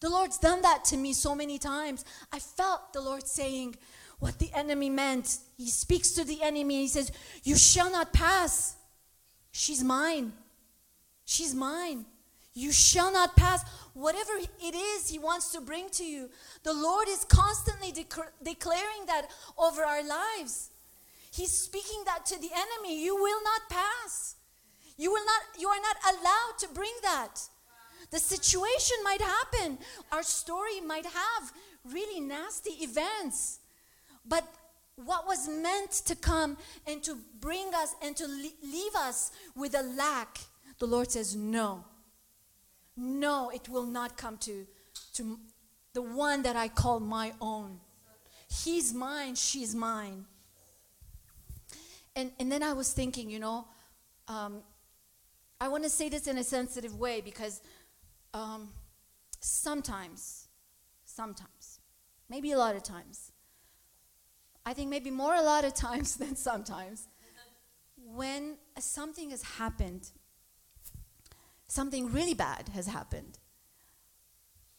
[0.00, 2.04] The Lord's done that to me so many times.
[2.32, 3.76] I felt the Lord saying
[4.18, 5.38] what the enemy meant.
[5.56, 7.12] He speaks to the enemy he says,
[7.44, 8.74] You shall not pass.
[9.52, 10.32] She's mine.
[11.26, 12.06] She's mine.
[12.54, 13.62] You shall not pass.
[13.92, 16.30] Whatever it is He wants to bring to you,
[16.62, 19.26] the Lord is constantly dec- declaring that
[19.58, 20.70] over our lives.
[21.30, 23.04] He's speaking that to the enemy.
[23.04, 24.36] You will not pass.
[24.96, 25.60] You will not.
[25.60, 27.42] You are not allowed to bring that.
[28.10, 29.78] The situation might happen.
[30.12, 31.52] Our story might have
[31.84, 33.58] really nasty events,
[34.24, 34.44] but
[35.04, 39.82] what was meant to come and to bring us and to leave us with a
[39.82, 40.38] lack,
[40.78, 41.84] the Lord says, No.
[42.96, 44.66] No, it will not come to,
[45.14, 45.38] to
[45.92, 47.80] the one that I call my own.
[48.48, 50.24] He's mine, she's mine.
[52.14, 53.66] And, and then I was thinking, you know,
[54.28, 54.62] um,
[55.60, 57.60] I want to say this in a sensitive way because
[58.32, 58.68] um,
[59.40, 60.48] sometimes,
[61.04, 61.80] sometimes,
[62.28, 63.32] maybe a lot of times,
[64.64, 67.08] I think maybe more a lot of times than sometimes,
[67.96, 70.10] when something has happened,
[71.68, 73.38] something really bad has happened,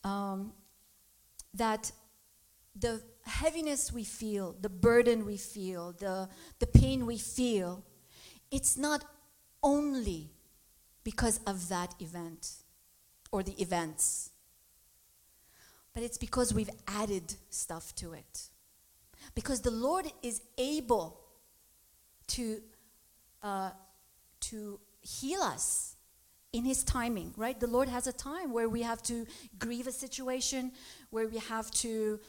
[0.04, 0.54] um,
[1.54, 1.92] that
[2.76, 7.84] the heaviness we feel, the burden we feel, the, the pain we feel,
[8.52, 9.04] it's not
[9.64, 10.30] only
[11.04, 12.52] because of that event
[13.32, 14.32] or the events,
[15.94, 18.50] but it's because we've added stuff to it.
[19.36, 21.20] Because the Lord is able
[22.28, 22.62] to,
[23.42, 23.72] uh,
[24.42, 25.97] to heal us
[26.58, 27.60] in His timing, right?
[27.60, 29.26] The Lord has a time where we have to
[29.60, 30.72] grieve a situation,
[31.10, 32.20] where we have to,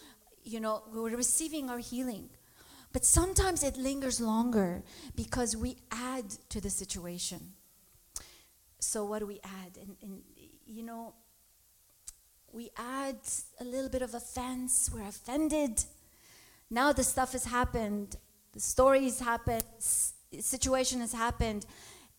[0.45, 2.29] you know, we're receiving our healing.
[2.93, 4.83] But sometimes it lingers longer
[5.15, 7.41] because we add to the situation.
[8.81, 9.77] So, what do we add?
[9.81, 10.23] And, and
[10.67, 11.15] you know,
[12.53, 13.19] we add
[13.61, 15.85] a little bit of offense, we're offended
[16.71, 18.17] now the stuff has happened,
[18.53, 21.65] the story has happened, situation has happened,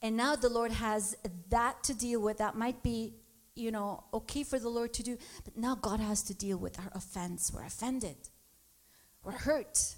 [0.02, 1.16] and now the Lord has
[1.50, 2.38] that to deal with.
[2.38, 3.14] That might be,
[3.56, 6.80] you know, okay for the Lord to do, but now God has to deal with
[6.80, 7.52] our offense.
[7.54, 8.18] We're offended,
[9.24, 9.96] we're hurt.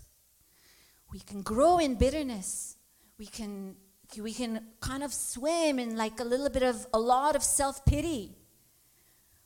[1.12, 2.78] We can grow in bitterness.
[3.18, 3.76] We can
[4.18, 7.86] we can kind of swim in like a little bit of a lot of self
[7.86, 8.36] pity.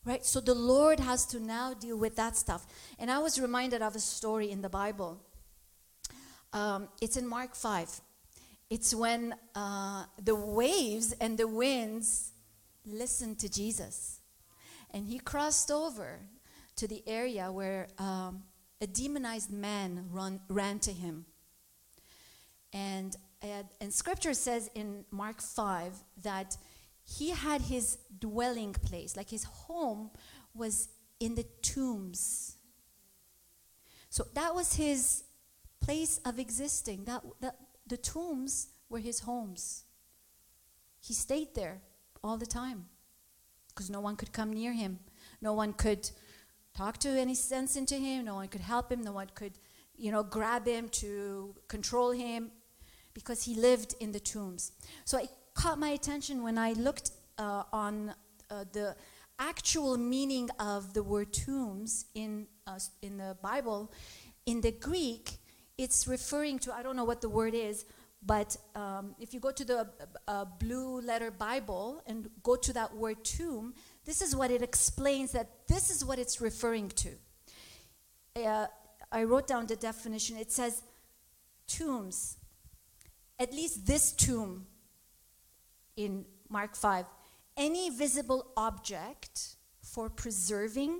[0.03, 0.23] Right?
[0.23, 2.67] So the Lord has to now deal with that stuff.
[2.99, 5.19] And I was reminded of a story in the Bible.
[6.53, 8.01] Um, it's in Mark 5.
[8.69, 12.31] It's when uh, the waves and the winds
[12.85, 14.19] listened to Jesus.
[14.91, 16.21] And he crossed over
[16.77, 18.43] to the area where um,
[18.81, 21.25] a demonized man run, ran to him.
[22.73, 23.15] And,
[23.79, 26.57] and scripture says in Mark 5 that
[27.05, 30.09] he had his dwelling place, like his home
[30.53, 32.57] was in the tombs.
[34.09, 35.23] So that was his
[35.81, 37.05] place of existing.
[37.05, 37.55] That, that
[37.87, 39.83] the tombs were his homes.
[40.99, 41.81] He stayed there
[42.23, 42.85] all the time
[43.69, 44.99] because no one could come near him.
[45.41, 46.09] No one could
[46.75, 48.25] talk to any sense into him.
[48.25, 49.01] No one could help him.
[49.03, 49.53] No one could,
[49.97, 52.51] you know, grab him to control him
[53.13, 54.71] because he lived in the tombs.
[55.05, 58.13] So it caught my attention when I looked uh, on
[58.49, 58.95] uh, the
[59.39, 63.91] actual meaning of the word tombs in, uh, in the Bible.
[64.45, 65.39] In the Greek,
[65.77, 67.85] it's referring to, I don't know what the word is,
[68.25, 69.87] but um, if you go to the
[70.27, 73.73] uh, blue letter Bible and go to that word tomb,
[74.05, 77.09] this is what it explains that this is what it's referring to.
[78.35, 78.67] Uh,
[79.11, 80.37] I wrote down the definition.
[80.37, 80.81] It says
[81.67, 82.37] tombs,
[83.39, 84.65] at least this tomb
[85.95, 87.05] in Mark 5
[87.57, 90.99] any visible object for preserving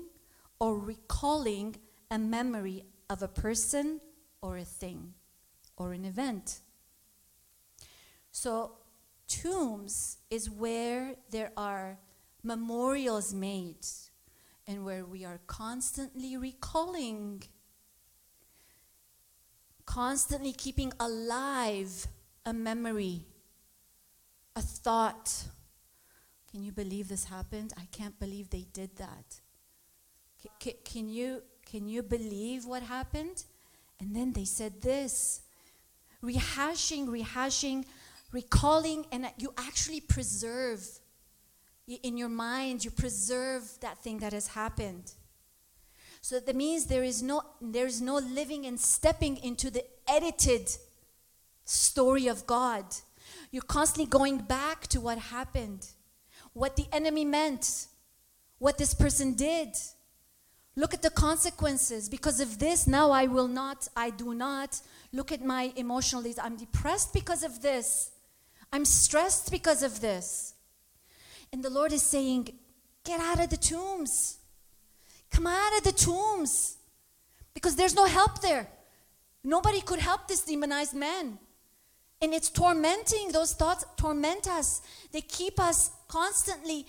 [0.60, 1.76] or recalling
[2.10, 4.00] a memory of a person
[4.46, 5.14] or a thing
[5.76, 6.60] or an event.
[8.32, 8.78] So,
[9.28, 11.98] tombs is where there are
[12.44, 13.86] memorials made
[14.68, 17.44] and where we are constantly recalling,
[19.86, 22.08] constantly keeping alive
[22.46, 23.24] a memory
[24.56, 25.46] a thought.
[26.50, 27.74] Can you believe this happened?
[27.78, 29.42] I can't believe they did that.
[30.42, 33.44] C- c- can, you, can you believe what happened?
[34.00, 35.42] And then they said this
[36.24, 37.86] rehashing, rehashing,
[38.32, 40.82] recalling, and you actually preserve
[41.88, 45.14] in your mind, you preserve that thing that has happened.
[46.22, 50.76] So that means there is no there is no living and stepping into the edited
[51.66, 52.84] story of God.
[53.52, 55.88] You're constantly going back to what happened,
[56.54, 57.88] what the enemy meant,
[58.58, 59.70] what this person did.
[60.76, 62.10] Look at the consequences.
[62.10, 64.82] Because of this, now I will not, I do not.
[65.14, 68.12] Look at my emotional I'm depressed because of this.
[68.74, 70.54] I'm stressed because of this.
[71.54, 72.50] And the Lord is saying,
[73.06, 74.40] Get out of the tombs.
[75.32, 76.78] Come out of the tombs.
[77.54, 78.68] Because there's no help there.
[79.44, 81.38] Nobody could help this demonized man.
[82.22, 84.82] And it's tormenting, those thoughts torment us.
[85.12, 86.88] They keep us constantly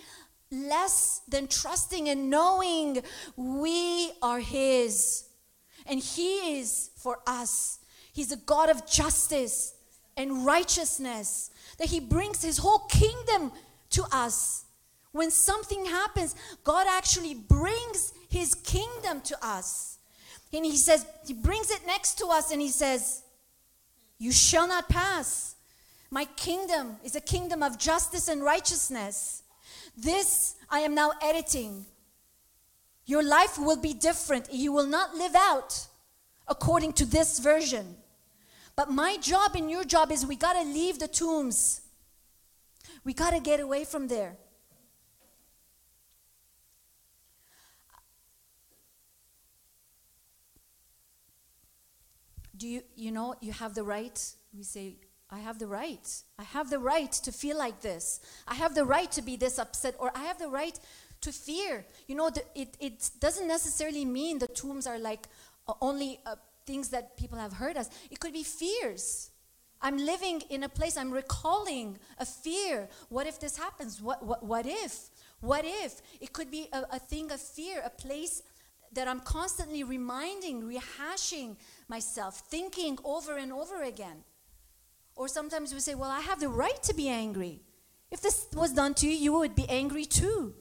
[0.51, 3.03] less than trusting and knowing
[3.37, 5.25] we are His.
[5.87, 7.79] And He is for us.
[8.13, 9.75] He's a God of justice
[10.17, 13.53] and righteousness, that He brings His whole kingdom
[13.91, 14.65] to us.
[15.13, 16.35] When something happens,
[16.65, 19.99] God actually brings His kingdom to us.
[20.53, 23.23] And He says, He brings it next to us and He says,
[24.19, 25.57] You shall not pass.
[26.11, 29.43] My kingdom is a kingdom of justice and righteousness.
[29.97, 31.87] This I am now editing.
[33.07, 34.53] Your life will be different.
[34.53, 35.87] You will not live out
[36.49, 37.97] according to this version.
[38.75, 41.81] But my job and your job is we got to leave the tombs.
[43.05, 44.37] We got to get away from there.
[52.57, 54.19] Do you you know you have the right?
[54.53, 54.97] We say
[55.29, 56.23] I have the right.
[56.39, 58.21] I have the right to feel like this.
[58.47, 60.79] I have the right to be this upset, or I have the right
[61.23, 61.85] to fear.
[62.07, 65.27] You know, the, it, it doesn't necessarily mean the tombs are like
[65.67, 67.91] uh, only uh, things that people have heard us.
[68.11, 69.31] It could be fears.
[69.83, 72.89] I'm living in a place, I'm recalling a fear.
[73.09, 74.01] What if this happens?
[74.01, 75.11] What, what, what if?
[75.41, 76.01] What if?
[76.21, 78.43] It could be a, a thing of fear, a place
[78.93, 81.57] that I'm constantly reminding, rehashing
[81.89, 84.25] myself, thinking over and over again.
[85.17, 87.63] Or sometimes we say, Well, I have the right to be angry.
[88.11, 90.55] If this was done to you, you would be angry too.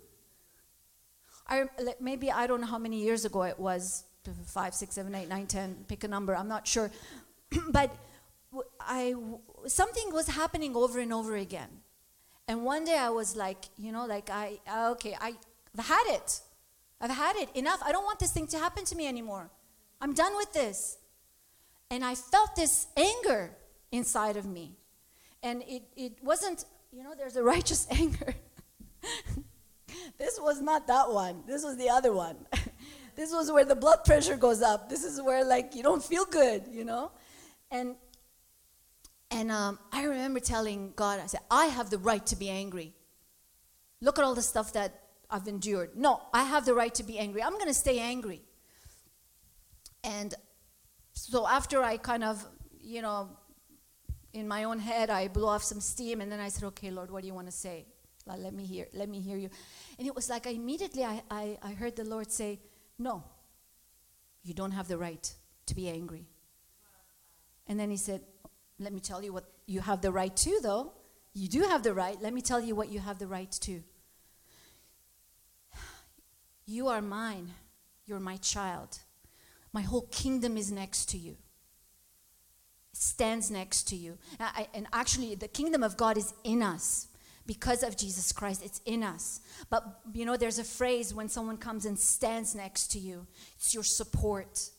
[1.48, 1.66] I,
[2.00, 4.04] maybe I don't know how many years ago it was
[4.48, 6.90] five, six, seven, eight, nine, ten, pick a number, I'm not sure.
[7.70, 7.96] but
[8.80, 9.14] I,
[9.68, 11.70] something was happening over and over again.
[12.48, 14.60] And one day I was like, you know, like, I,
[14.92, 15.36] okay, I,
[15.78, 16.40] I've had it.
[17.02, 17.50] I've had it.
[17.56, 17.82] Enough.
[17.84, 19.50] I don't want this thing to happen to me anymore.
[20.02, 20.98] I'm done with this.
[21.92, 23.52] And I felt this anger
[23.96, 24.78] inside of me.
[25.42, 28.36] And it, it wasn't, you know, there's a righteous anger.
[30.18, 32.38] this was not that one, this was the other one.
[33.16, 34.90] this was where the blood pressure goes up.
[34.90, 37.12] This is where, like, you don't feel good, you know?
[37.72, 37.96] And
[39.32, 42.94] and um, I remember telling God, I said, I have the right to be angry.
[44.00, 45.98] Look at all the stuff that I've endured.
[45.98, 47.42] No, I have the right to be angry.
[47.42, 48.44] I'm going to stay angry.
[50.04, 50.34] And
[51.14, 52.46] so after I kind of,
[52.80, 53.30] you know,
[54.36, 57.10] in my own head, I blew off some steam, and then I said, "Okay, Lord,
[57.10, 57.86] what do you want to say?
[58.28, 58.88] Let me hear.
[58.94, 59.50] Let me hear you."
[59.98, 62.60] And it was like I immediately I, I, I heard the Lord say,
[63.00, 63.24] "No,
[64.44, 65.34] you don't have the right
[65.68, 66.28] to be angry."
[67.68, 68.22] And then He said,
[68.78, 70.94] "Let me tell you what you have the right to, though.
[71.34, 72.22] You do have the right.
[72.22, 73.82] Let me tell you what you have the right to.
[76.66, 77.54] You are mine.
[78.06, 79.00] You're my child.
[79.72, 81.38] My whole kingdom is next to you."
[82.96, 84.18] Stands next to you.
[84.40, 87.08] I, and actually, the kingdom of God is in us
[87.46, 88.64] because of Jesus Christ.
[88.64, 89.42] It's in us.
[89.70, 93.74] But you know, there's a phrase when someone comes and stands next to you, it's
[93.74, 94.70] your support.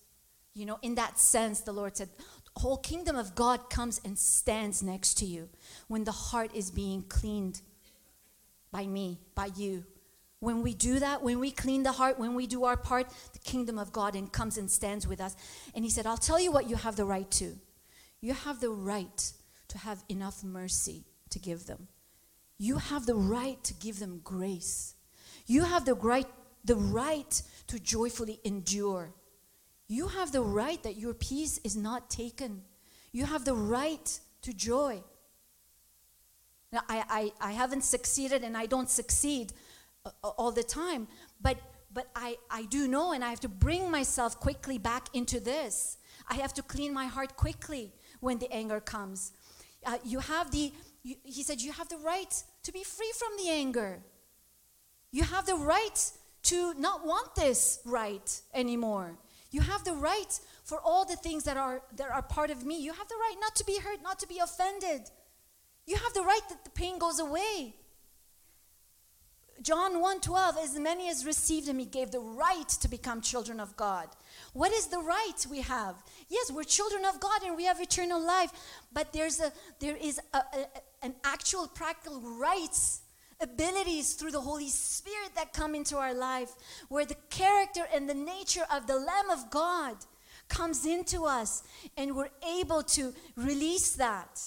[0.54, 2.08] You know, in that sense, the Lord said,
[2.56, 5.50] whole kingdom of God comes and stands next to you
[5.88, 7.60] when the heart is being cleaned
[8.72, 9.84] by me, by you.
[10.40, 13.38] When we do that, when we clean the heart, when we do our part, the
[13.40, 15.36] kingdom of God and comes and stands with us.
[15.74, 17.58] And he said, I'll tell you what you have the right to
[18.26, 19.32] you have the right
[19.68, 21.86] to have enough mercy to give them.
[22.58, 24.96] You have the right to give them grace.
[25.46, 26.26] You have the right,
[26.64, 29.14] the right to joyfully endure.
[29.86, 32.62] You have the right that your peace is not taken.
[33.12, 35.04] You have the right to joy.
[36.72, 39.52] Now, I, I, I haven't succeeded and I don't succeed
[40.04, 41.06] uh, all the time,
[41.40, 41.58] but,
[41.92, 45.98] but I, I do know and I have to bring myself quickly back into this.
[46.28, 49.32] I have to clean my heart quickly when the anger comes.
[49.84, 53.36] Uh, you have the, you, he said, you have the right to be free from
[53.42, 54.02] the anger.
[55.12, 56.12] You have the right
[56.44, 59.16] to not want this right anymore.
[59.50, 62.80] You have the right for all the things that are, that are part of me.
[62.80, 65.10] You have the right not to be hurt, not to be offended.
[65.86, 67.74] You have the right that the pain goes away.
[69.62, 73.76] John 1:12 as many as received him he gave the right to become children of
[73.76, 74.08] God.
[74.52, 76.02] What is the right we have?
[76.28, 78.52] Yes, we're children of God and we have eternal life,
[78.92, 80.66] but there's a there is a, a,
[81.02, 83.00] an actual practical rights
[83.40, 86.52] abilities through the Holy Spirit that come into our life
[86.88, 89.96] where the character and the nature of the Lamb of God
[90.48, 91.62] comes into us
[91.96, 94.40] and we're able to release that.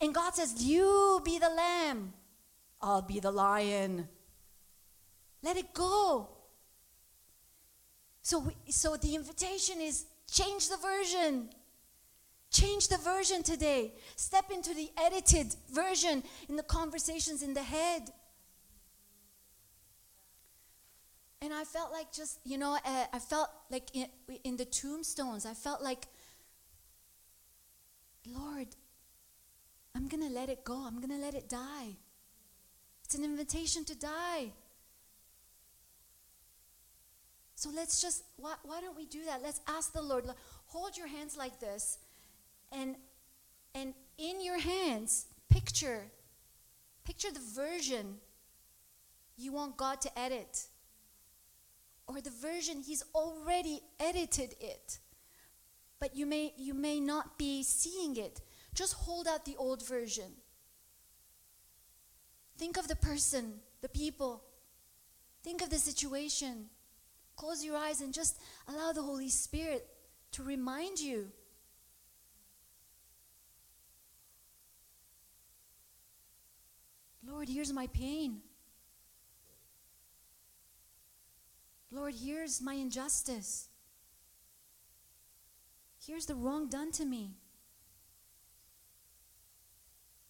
[0.00, 2.12] And God says, You be the lamb,
[2.82, 4.08] I'll be the lion.
[5.42, 6.28] Let it go.
[8.22, 11.50] So, we, so the invitation is change the version.
[12.50, 13.94] Change the version today.
[14.16, 18.10] Step into the edited version in the conversations in the head.
[21.40, 24.06] And I felt like just, you know, uh, I felt like in,
[24.44, 26.06] in the tombstones, I felt like,
[28.28, 28.68] Lord,
[29.96, 30.84] I'm going to let it go.
[30.86, 31.96] I'm going to let it die.
[33.12, 34.52] It's an invitation to die.
[37.54, 39.42] So let's just, why, why don't we do that?
[39.42, 40.24] Let's ask the Lord,
[40.68, 41.98] hold your hands like this,
[42.74, 42.96] and,
[43.74, 46.06] and in your hands, picture,
[47.04, 48.14] picture the version
[49.36, 50.68] you want God to edit,
[52.06, 55.00] or the version He's already edited it,
[56.00, 58.40] but you may, you may not be seeing it.
[58.72, 60.32] Just hold out the old version.
[62.62, 64.40] Think of the person, the people.
[65.42, 66.66] Think of the situation.
[67.34, 68.38] Close your eyes and just
[68.68, 69.84] allow the Holy Spirit
[70.30, 71.32] to remind you.
[77.26, 78.42] Lord, here's my pain.
[81.90, 83.70] Lord, here's my injustice.
[86.06, 87.32] Here's the wrong done to me.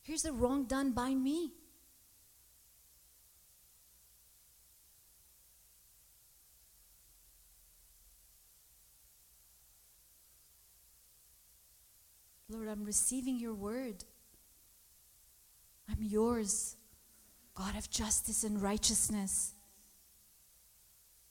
[0.01, 1.53] Here's the wrong done by me.
[12.53, 14.05] Lord, I'm receiving your word.
[15.91, 16.77] I'm yours,
[17.55, 19.55] God of justice and righteousness.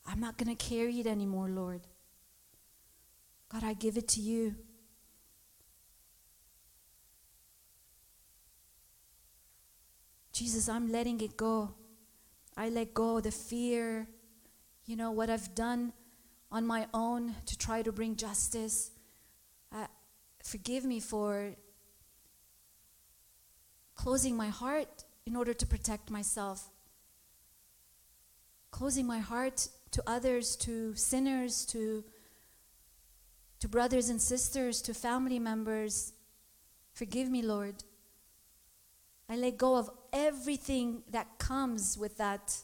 [0.08, 1.82] I'm not going to carry it anymore, Lord.
[3.50, 4.56] God, I give it to you.
[10.34, 11.76] Jesus, I'm letting it go.
[12.58, 14.08] I let go the fear,
[14.86, 15.94] you know, what I've done
[16.52, 18.90] on my own to try to bring justice.
[20.44, 21.56] Forgive me for
[23.96, 26.70] closing my heart in order to protect myself,
[28.72, 32.04] closing my heart to others, to sinners, to,
[33.60, 36.14] to brothers and sisters, to family members.
[36.94, 37.84] Forgive me, Lord.
[39.30, 42.64] I let go of everything that comes with that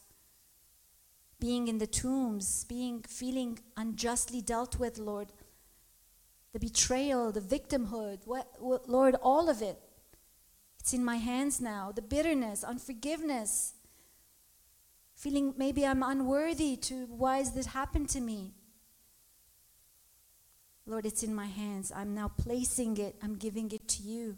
[1.39, 5.31] being in the tombs, being feeling unjustly dealt with, Lord.
[6.53, 9.77] The betrayal, the victimhood, what, what, Lord, all of it.
[10.79, 11.91] It's in my hands now.
[11.91, 13.73] The bitterness, unforgiveness,
[15.17, 18.53] feeling maybe I'm unworthy to why has this happened to me?
[20.85, 21.91] Lord, it's in my hands.
[21.93, 24.37] I'm now placing it, I'm giving it to you.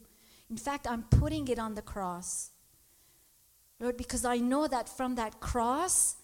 [0.49, 2.49] In fact, I'm putting it on the cross.
[3.79, 6.15] Lord, because I know that from that cross,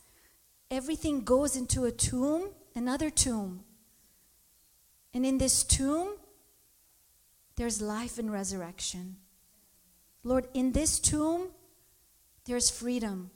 [0.72, 3.64] everything goes into a tomb, another tomb.
[5.16, 6.09] And in this tomb,
[7.55, 9.16] there's life and resurrection.
[10.26, 11.47] Lord, in this tomb,
[12.43, 13.32] there's freedom.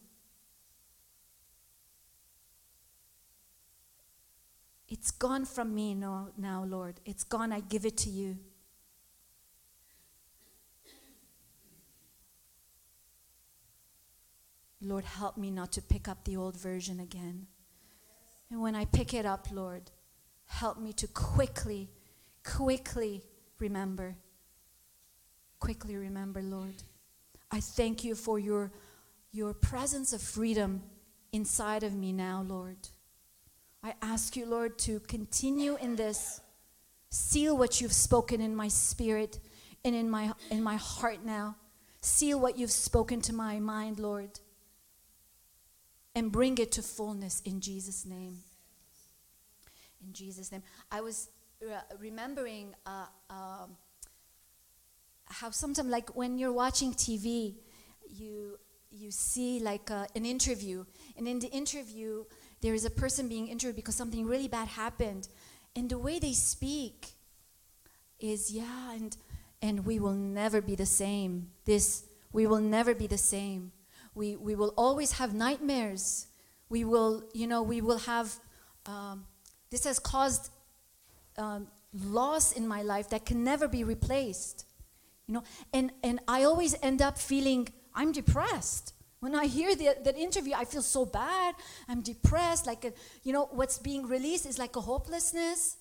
[4.89, 6.99] It's gone from me now, now, Lord.
[7.05, 7.53] It's gone.
[7.53, 8.37] I give it to you.
[14.81, 17.47] Lord, help me not to pick up the old version again.
[18.51, 19.91] And when I pick it up, Lord,
[20.49, 21.89] help me to quickly,
[22.43, 23.23] quickly
[23.59, 24.15] remember.
[25.59, 26.83] Quickly remember, Lord.
[27.51, 28.71] I thank you for your,
[29.31, 30.83] your presence of freedom
[31.31, 32.89] inside of me now, Lord.
[33.83, 36.41] I ask you, Lord, to continue in this.
[37.09, 39.39] Seal what you've spoken in my spirit
[39.83, 41.55] and in my, in my heart now.
[42.01, 44.39] Seal what you've spoken to my mind, Lord
[46.15, 48.39] and bring it to fullness in Jesus' name.
[50.05, 50.63] In Jesus' name.
[50.91, 51.29] I was
[51.61, 53.77] re- remembering uh, um,
[55.25, 57.55] how sometimes, like when you're watching TV,
[58.07, 58.57] you
[58.91, 60.85] you see like uh, an interview,
[61.17, 62.25] and in the interview,
[62.61, 65.27] there is a person being interviewed because something really bad happened,
[65.75, 67.13] and the way they speak
[68.19, 69.17] is yeah, and
[69.61, 71.51] and we will never be the same.
[71.65, 73.71] This we will never be the same
[74.19, 76.27] we, we will always have nightmares.
[76.67, 78.35] We will, you know, we will have,
[78.85, 79.25] um,
[79.71, 80.49] this has caused
[81.37, 84.65] um, loss in my life that can never be replaced.
[85.27, 85.43] You know,
[85.73, 88.93] and, and I always end up feeling I'm depressed.
[89.19, 91.55] When I hear the, that interview, I feel so bad.
[91.87, 92.65] I'm depressed.
[92.65, 92.93] Like, a,
[93.23, 95.77] you know, what's being released is like a hopelessness.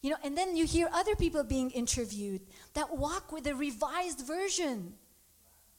[0.00, 2.40] You know, and then you hear other people being interviewed
[2.74, 4.94] that walk with a revised version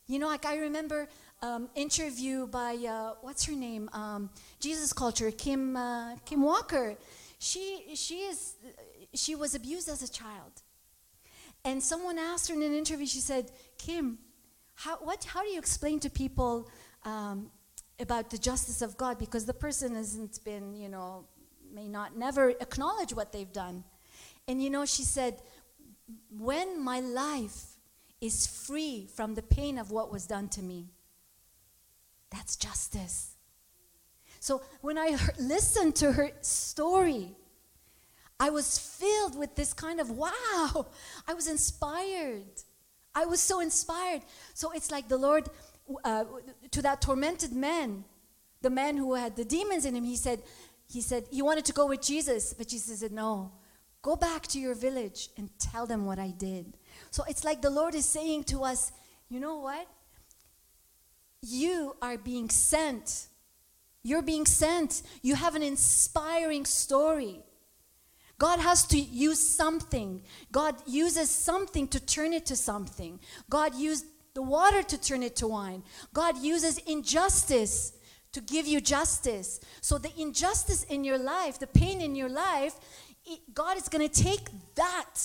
[0.08, 1.08] You know, like I remember
[1.41, 3.89] um, interview by uh, what's her name?
[3.94, 4.30] Um,
[4.60, 6.98] Jesus Culture, Kim uh, Kim Walker.
[7.44, 8.56] She she is
[9.14, 10.54] she was abused as a child,
[11.66, 13.06] and someone asked her in an interview.
[13.06, 14.18] She said, "Kim,
[14.76, 16.72] how what how do you explain to people
[17.04, 17.52] um,
[18.00, 21.26] about the justice of God because the person hasn't been you know
[21.74, 23.84] may not never acknowledge what they've done."
[24.48, 25.41] And you know, she said,
[26.30, 27.76] "When my life
[28.22, 30.94] is free from the pain of what was done to me."
[32.32, 33.33] That's justice.
[34.44, 37.34] So when I heard, listened to her story,
[38.38, 40.88] I was filled with this kind of wow.
[41.26, 42.62] I was inspired.
[43.16, 44.24] I was so inspired.
[44.54, 45.48] So it's like the Lord,
[46.04, 46.26] uh,
[46.72, 48.04] to that tormented man,
[48.62, 50.41] the man who had the demons in him, he said,
[50.89, 53.54] he said, he wanted to go with Jesus, but Jesus said, no,
[54.02, 56.74] go back to your village and tell them what I did.
[57.12, 58.91] So it's like the Lord is saying to us,
[59.30, 59.88] you know what?
[61.44, 63.28] you are being sent.
[64.04, 65.01] You're being sent.
[65.22, 67.39] You have an inspiring story.
[68.38, 70.24] God has to use something.
[70.51, 73.20] God uses something to turn it to something.
[73.49, 75.84] God used the water to turn it to wine.
[76.14, 77.93] God uses injustice
[78.34, 79.62] to give you justice.
[79.82, 82.76] So, the injustice in your life, the pain in your life,
[83.26, 85.16] it, God is going to take that.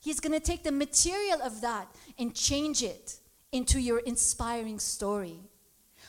[0.00, 3.16] He's going to take the material of that and change it
[3.52, 5.40] into your inspiring story.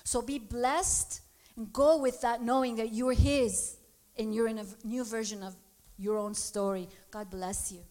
[0.04, 1.22] So be blessed
[1.56, 3.78] and go with that knowing that you're His
[4.18, 5.56] and you're in a new version of
[5.98, 6.88] your own story.
[7.12, 7.82] God bless you.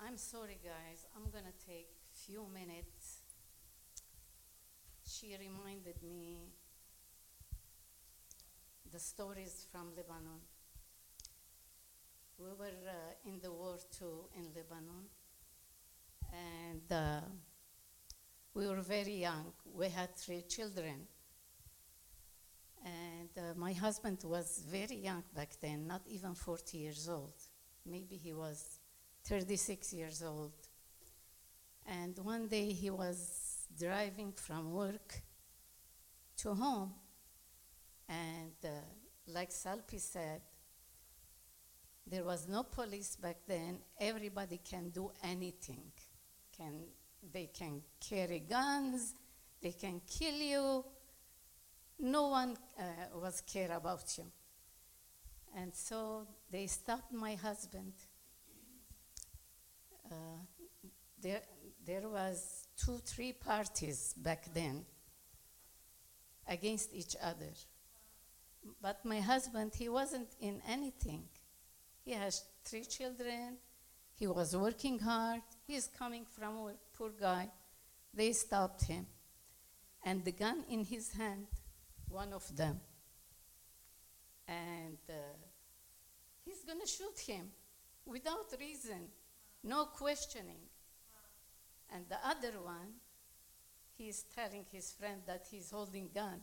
[0.00, 1.06] I'm sorry, guys.
[1.14, 3.18] I'm gonna take a few minutes.
[5.04, 6.38] She reminded me
[8.90, 10.40] the stories from Lebanon.
[12.38, 15.06] We were uh, in the war too in Lebanon,
[16.32, 17.20] and uh,
[18.54, 19.52] we were very young.
[19.74, 21.08] We had three children,
[22.84, 27.34] and uh, my husband was very young back then, not even 40 years old.
[27.84, 28.78] Maybe he was
[29.24, 30.52] 36 years old.
[31.86, 35.22] And one day he was driving from work
[36.36, 36.94] to home,
[38.08, 38.68] and uh,
[39.26, 40.42] like Salpi said,
[42.10, 43.78] there was no police back then.
[44.00, 45.92] Everybody can do anything.
[46.56, 46.84] Can,
[47.32, 49.14] they can carry guns,
[49.60, 50.84] they can kill you.
[52.00, 52.82] No one uh,
[53.14, 54.24] was care about you.
[55.56, 57.92] And so they stopped my husband.
[60.10, 60.14] Uh,
[61.20, 61.42] there,
[61.84, 64.84] there was two, three parties back then
[66.46, 67.52] against each other.
[68.80, 71.24] But my husband, he wasn't in anything.
[72.08, 73.58] He has three children.
[74.14, 75.42] He was working hard.
[75.66, 77.50] He's coming from a poor guy.
[78.14, 79.06] They stopped him.
[80.02, 81.48] And the gun in his hand,
[82.08, 82.80] one of them.
[84.46, 85.36] And uh,
[86.46, 87.50] he's going to shoot him
[88.06, 89.10] without reason,
[89.62, 90.64] no questioning.
[91.94, 92.94] And the other one,
[93.98, 96.40] he's telling his friend that he's holding gun.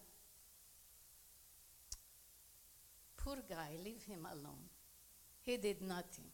[3.17, 4.74] Poor guy, leave him alone.
[5.45, 6.25] He did nothing.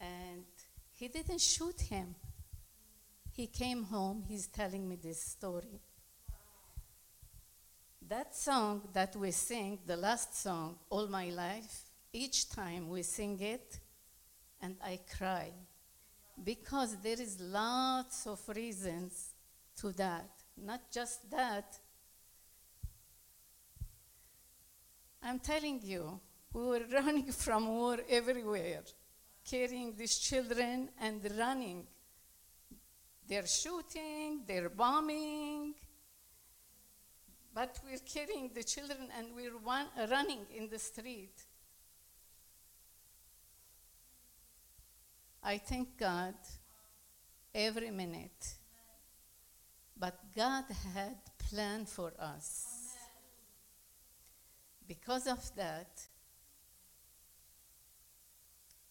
[0.00, 0.46] And
[0.96, 2.14] he didn't shoot him.
[3.30, 5.80] He came home, he's telling me this story.
[8.08, 13.38] That song that we sing, the last song, All My Life, each time we sing
[13.40, 13.78] it,
[14.62, 15.52] and I cry.
[16.42, 19.34] Because there is lots of reasons
[19.76, 20.30] to that.
[20.56, 21.78] Not just that,
[25.22, 26.20] I'm telling you,
[26.52, 28.82] we were running from war everywhere,
[29.48, 31.86] carrying these children and running.
[33.28, 35.74] They're shooting, they're bombing,
[37.54, 41.34] but we're carrying the children and we're one, running in the street.
[45.42, 46.34] I thank God
[47.54, 48.54] every minute.
[49.98, 50.64] But God
[50.94, 52.77] had plan for us.
[54.88, 56.00] Because of that,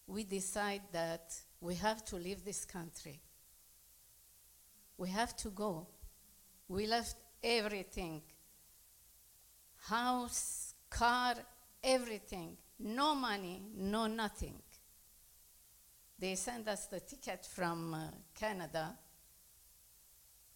[0.06, 3.20] we decide that we have to leave this country.
[4.96, 5.88] We have to go.
[6.68, 8.22] We left everything
[9.88, 11.34] house, car,
[11.82, 12.56] everything.
[12.80, 14.60] No money, no nothing.
[16.18, 18.96] They sent us the ticket from uh, Canada,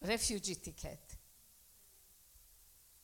[0.03, 1.17] refugee ticket.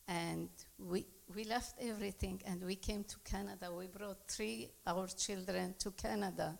[0.09, 3.71] and we, we left everything and we came to Canada.
[3.73, 6.59] We brought three our children to Canada.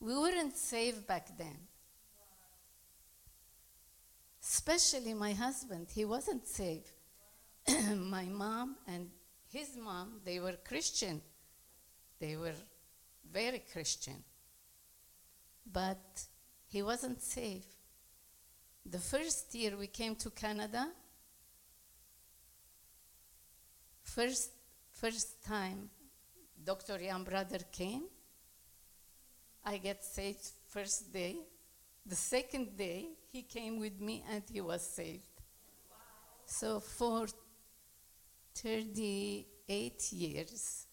[0.00, 1.56] We weren't saved back then.
[4.42, 6.90] Especially my husband, he wasn't saved.
[7.96, 9.08] my mom and
[9.48, 11.22] his mom, they were Christian.
[12.18, 12.54] They were
[13.32, 14.22] very Christian.
[15.70, 16.24] But
[16.66, 17.72] he wasn't saved.
[18.84, 20.88] The first year we came to Canada,
[24.02, 24.50] first,
[24.92, 25.90] first time
[26.64, 27.00] Dr.
[27.00, 28.04] Young Brother came,
[29.64, 31.36] I get saved first day.
[32.04, 35.22] The second day, he came with me and he was saved.
[36.44, 37.26] So for
[38.54, 40.86] 38 years,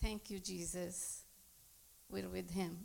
[0.00, 1.24] thank you, Jesus,
[2.08, 2.78] we're with him.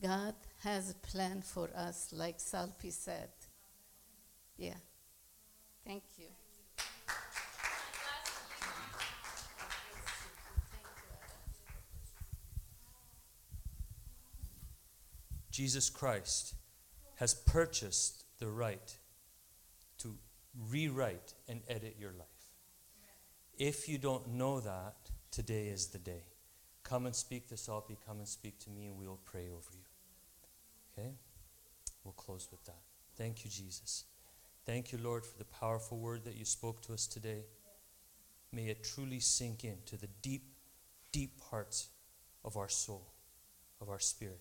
[0.00, 3.30] God has a plan for us, like Salpi said.
[4.56, 4.74] Yeah.
[5.84, 6.26] Thank you.
[15.58, 16.54] Jesus Christ
[17.16, 18.96] has purchased the right
[19.98, 20.16] to
[20.70, 22.28] rewrite and edit your life.
[23.58, 24.94] If you don't know that,
[25.32, 26.22] today is the day.
[26.84, 29.82] Come and speak to Salpi, come and speak to me, and we'll pray over you.
[30.96, 31.10] Okay?
[32.04, 32.82] We'll close with that.
[33.16, 34.04] Thank you, Jesus.
[34.64, 37.42] Thank you, Lord, for the powerful word that you spoke to us today.
[38.52, 40.52] May it truly sink into the deep,
[41.10, 41.88] deep parts
[42.44, 43.12] of our soul,
[43.80, 44.38] of our spirit,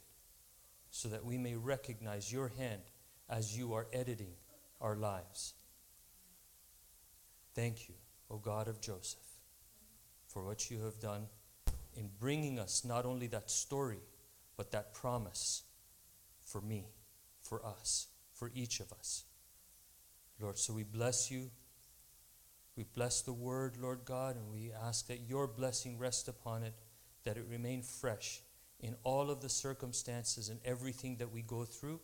[0.89, 2.81] so that we may recognize your hand
[3.29, 4.33] as you are editing
[4.81, 5.53] our lives.
[7.53, 7.95] Thank you,
[8.29, 9.19] O God of Joseph,
[10.27, 11.27] for what you have done
[11.95, 13.99] in bringing us not only that story,
[14.55, 15.63] but that promise
[16.43, 16.85] for me,
[17.41, 19.23] for us, for each of us.
[20.39, 21.49] Lord, so we bless you.
[22.75, 26.73] We bless the word, Lord God, and we ask that your blessing rest upon it,
[27.23, 28.41] that it remain fresh
[28.79, 31.99] in all of the circumstances and everything that we go through.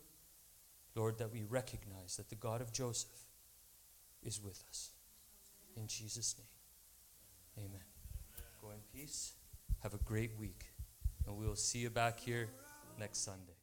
[0.94, 3.26] Lord, that we recognize that the God of Joseph
[4.22, 4.90] is with us.
[5.76, 6.36] In Jesus'
[7.56, 7.82] name, amen.
[8.62, 9.32] Go in peace.
[9.82, 10.66] Have a great week.
[11.26, 12.48] And we will see you back here
[12.98, 13.53] next Sunday.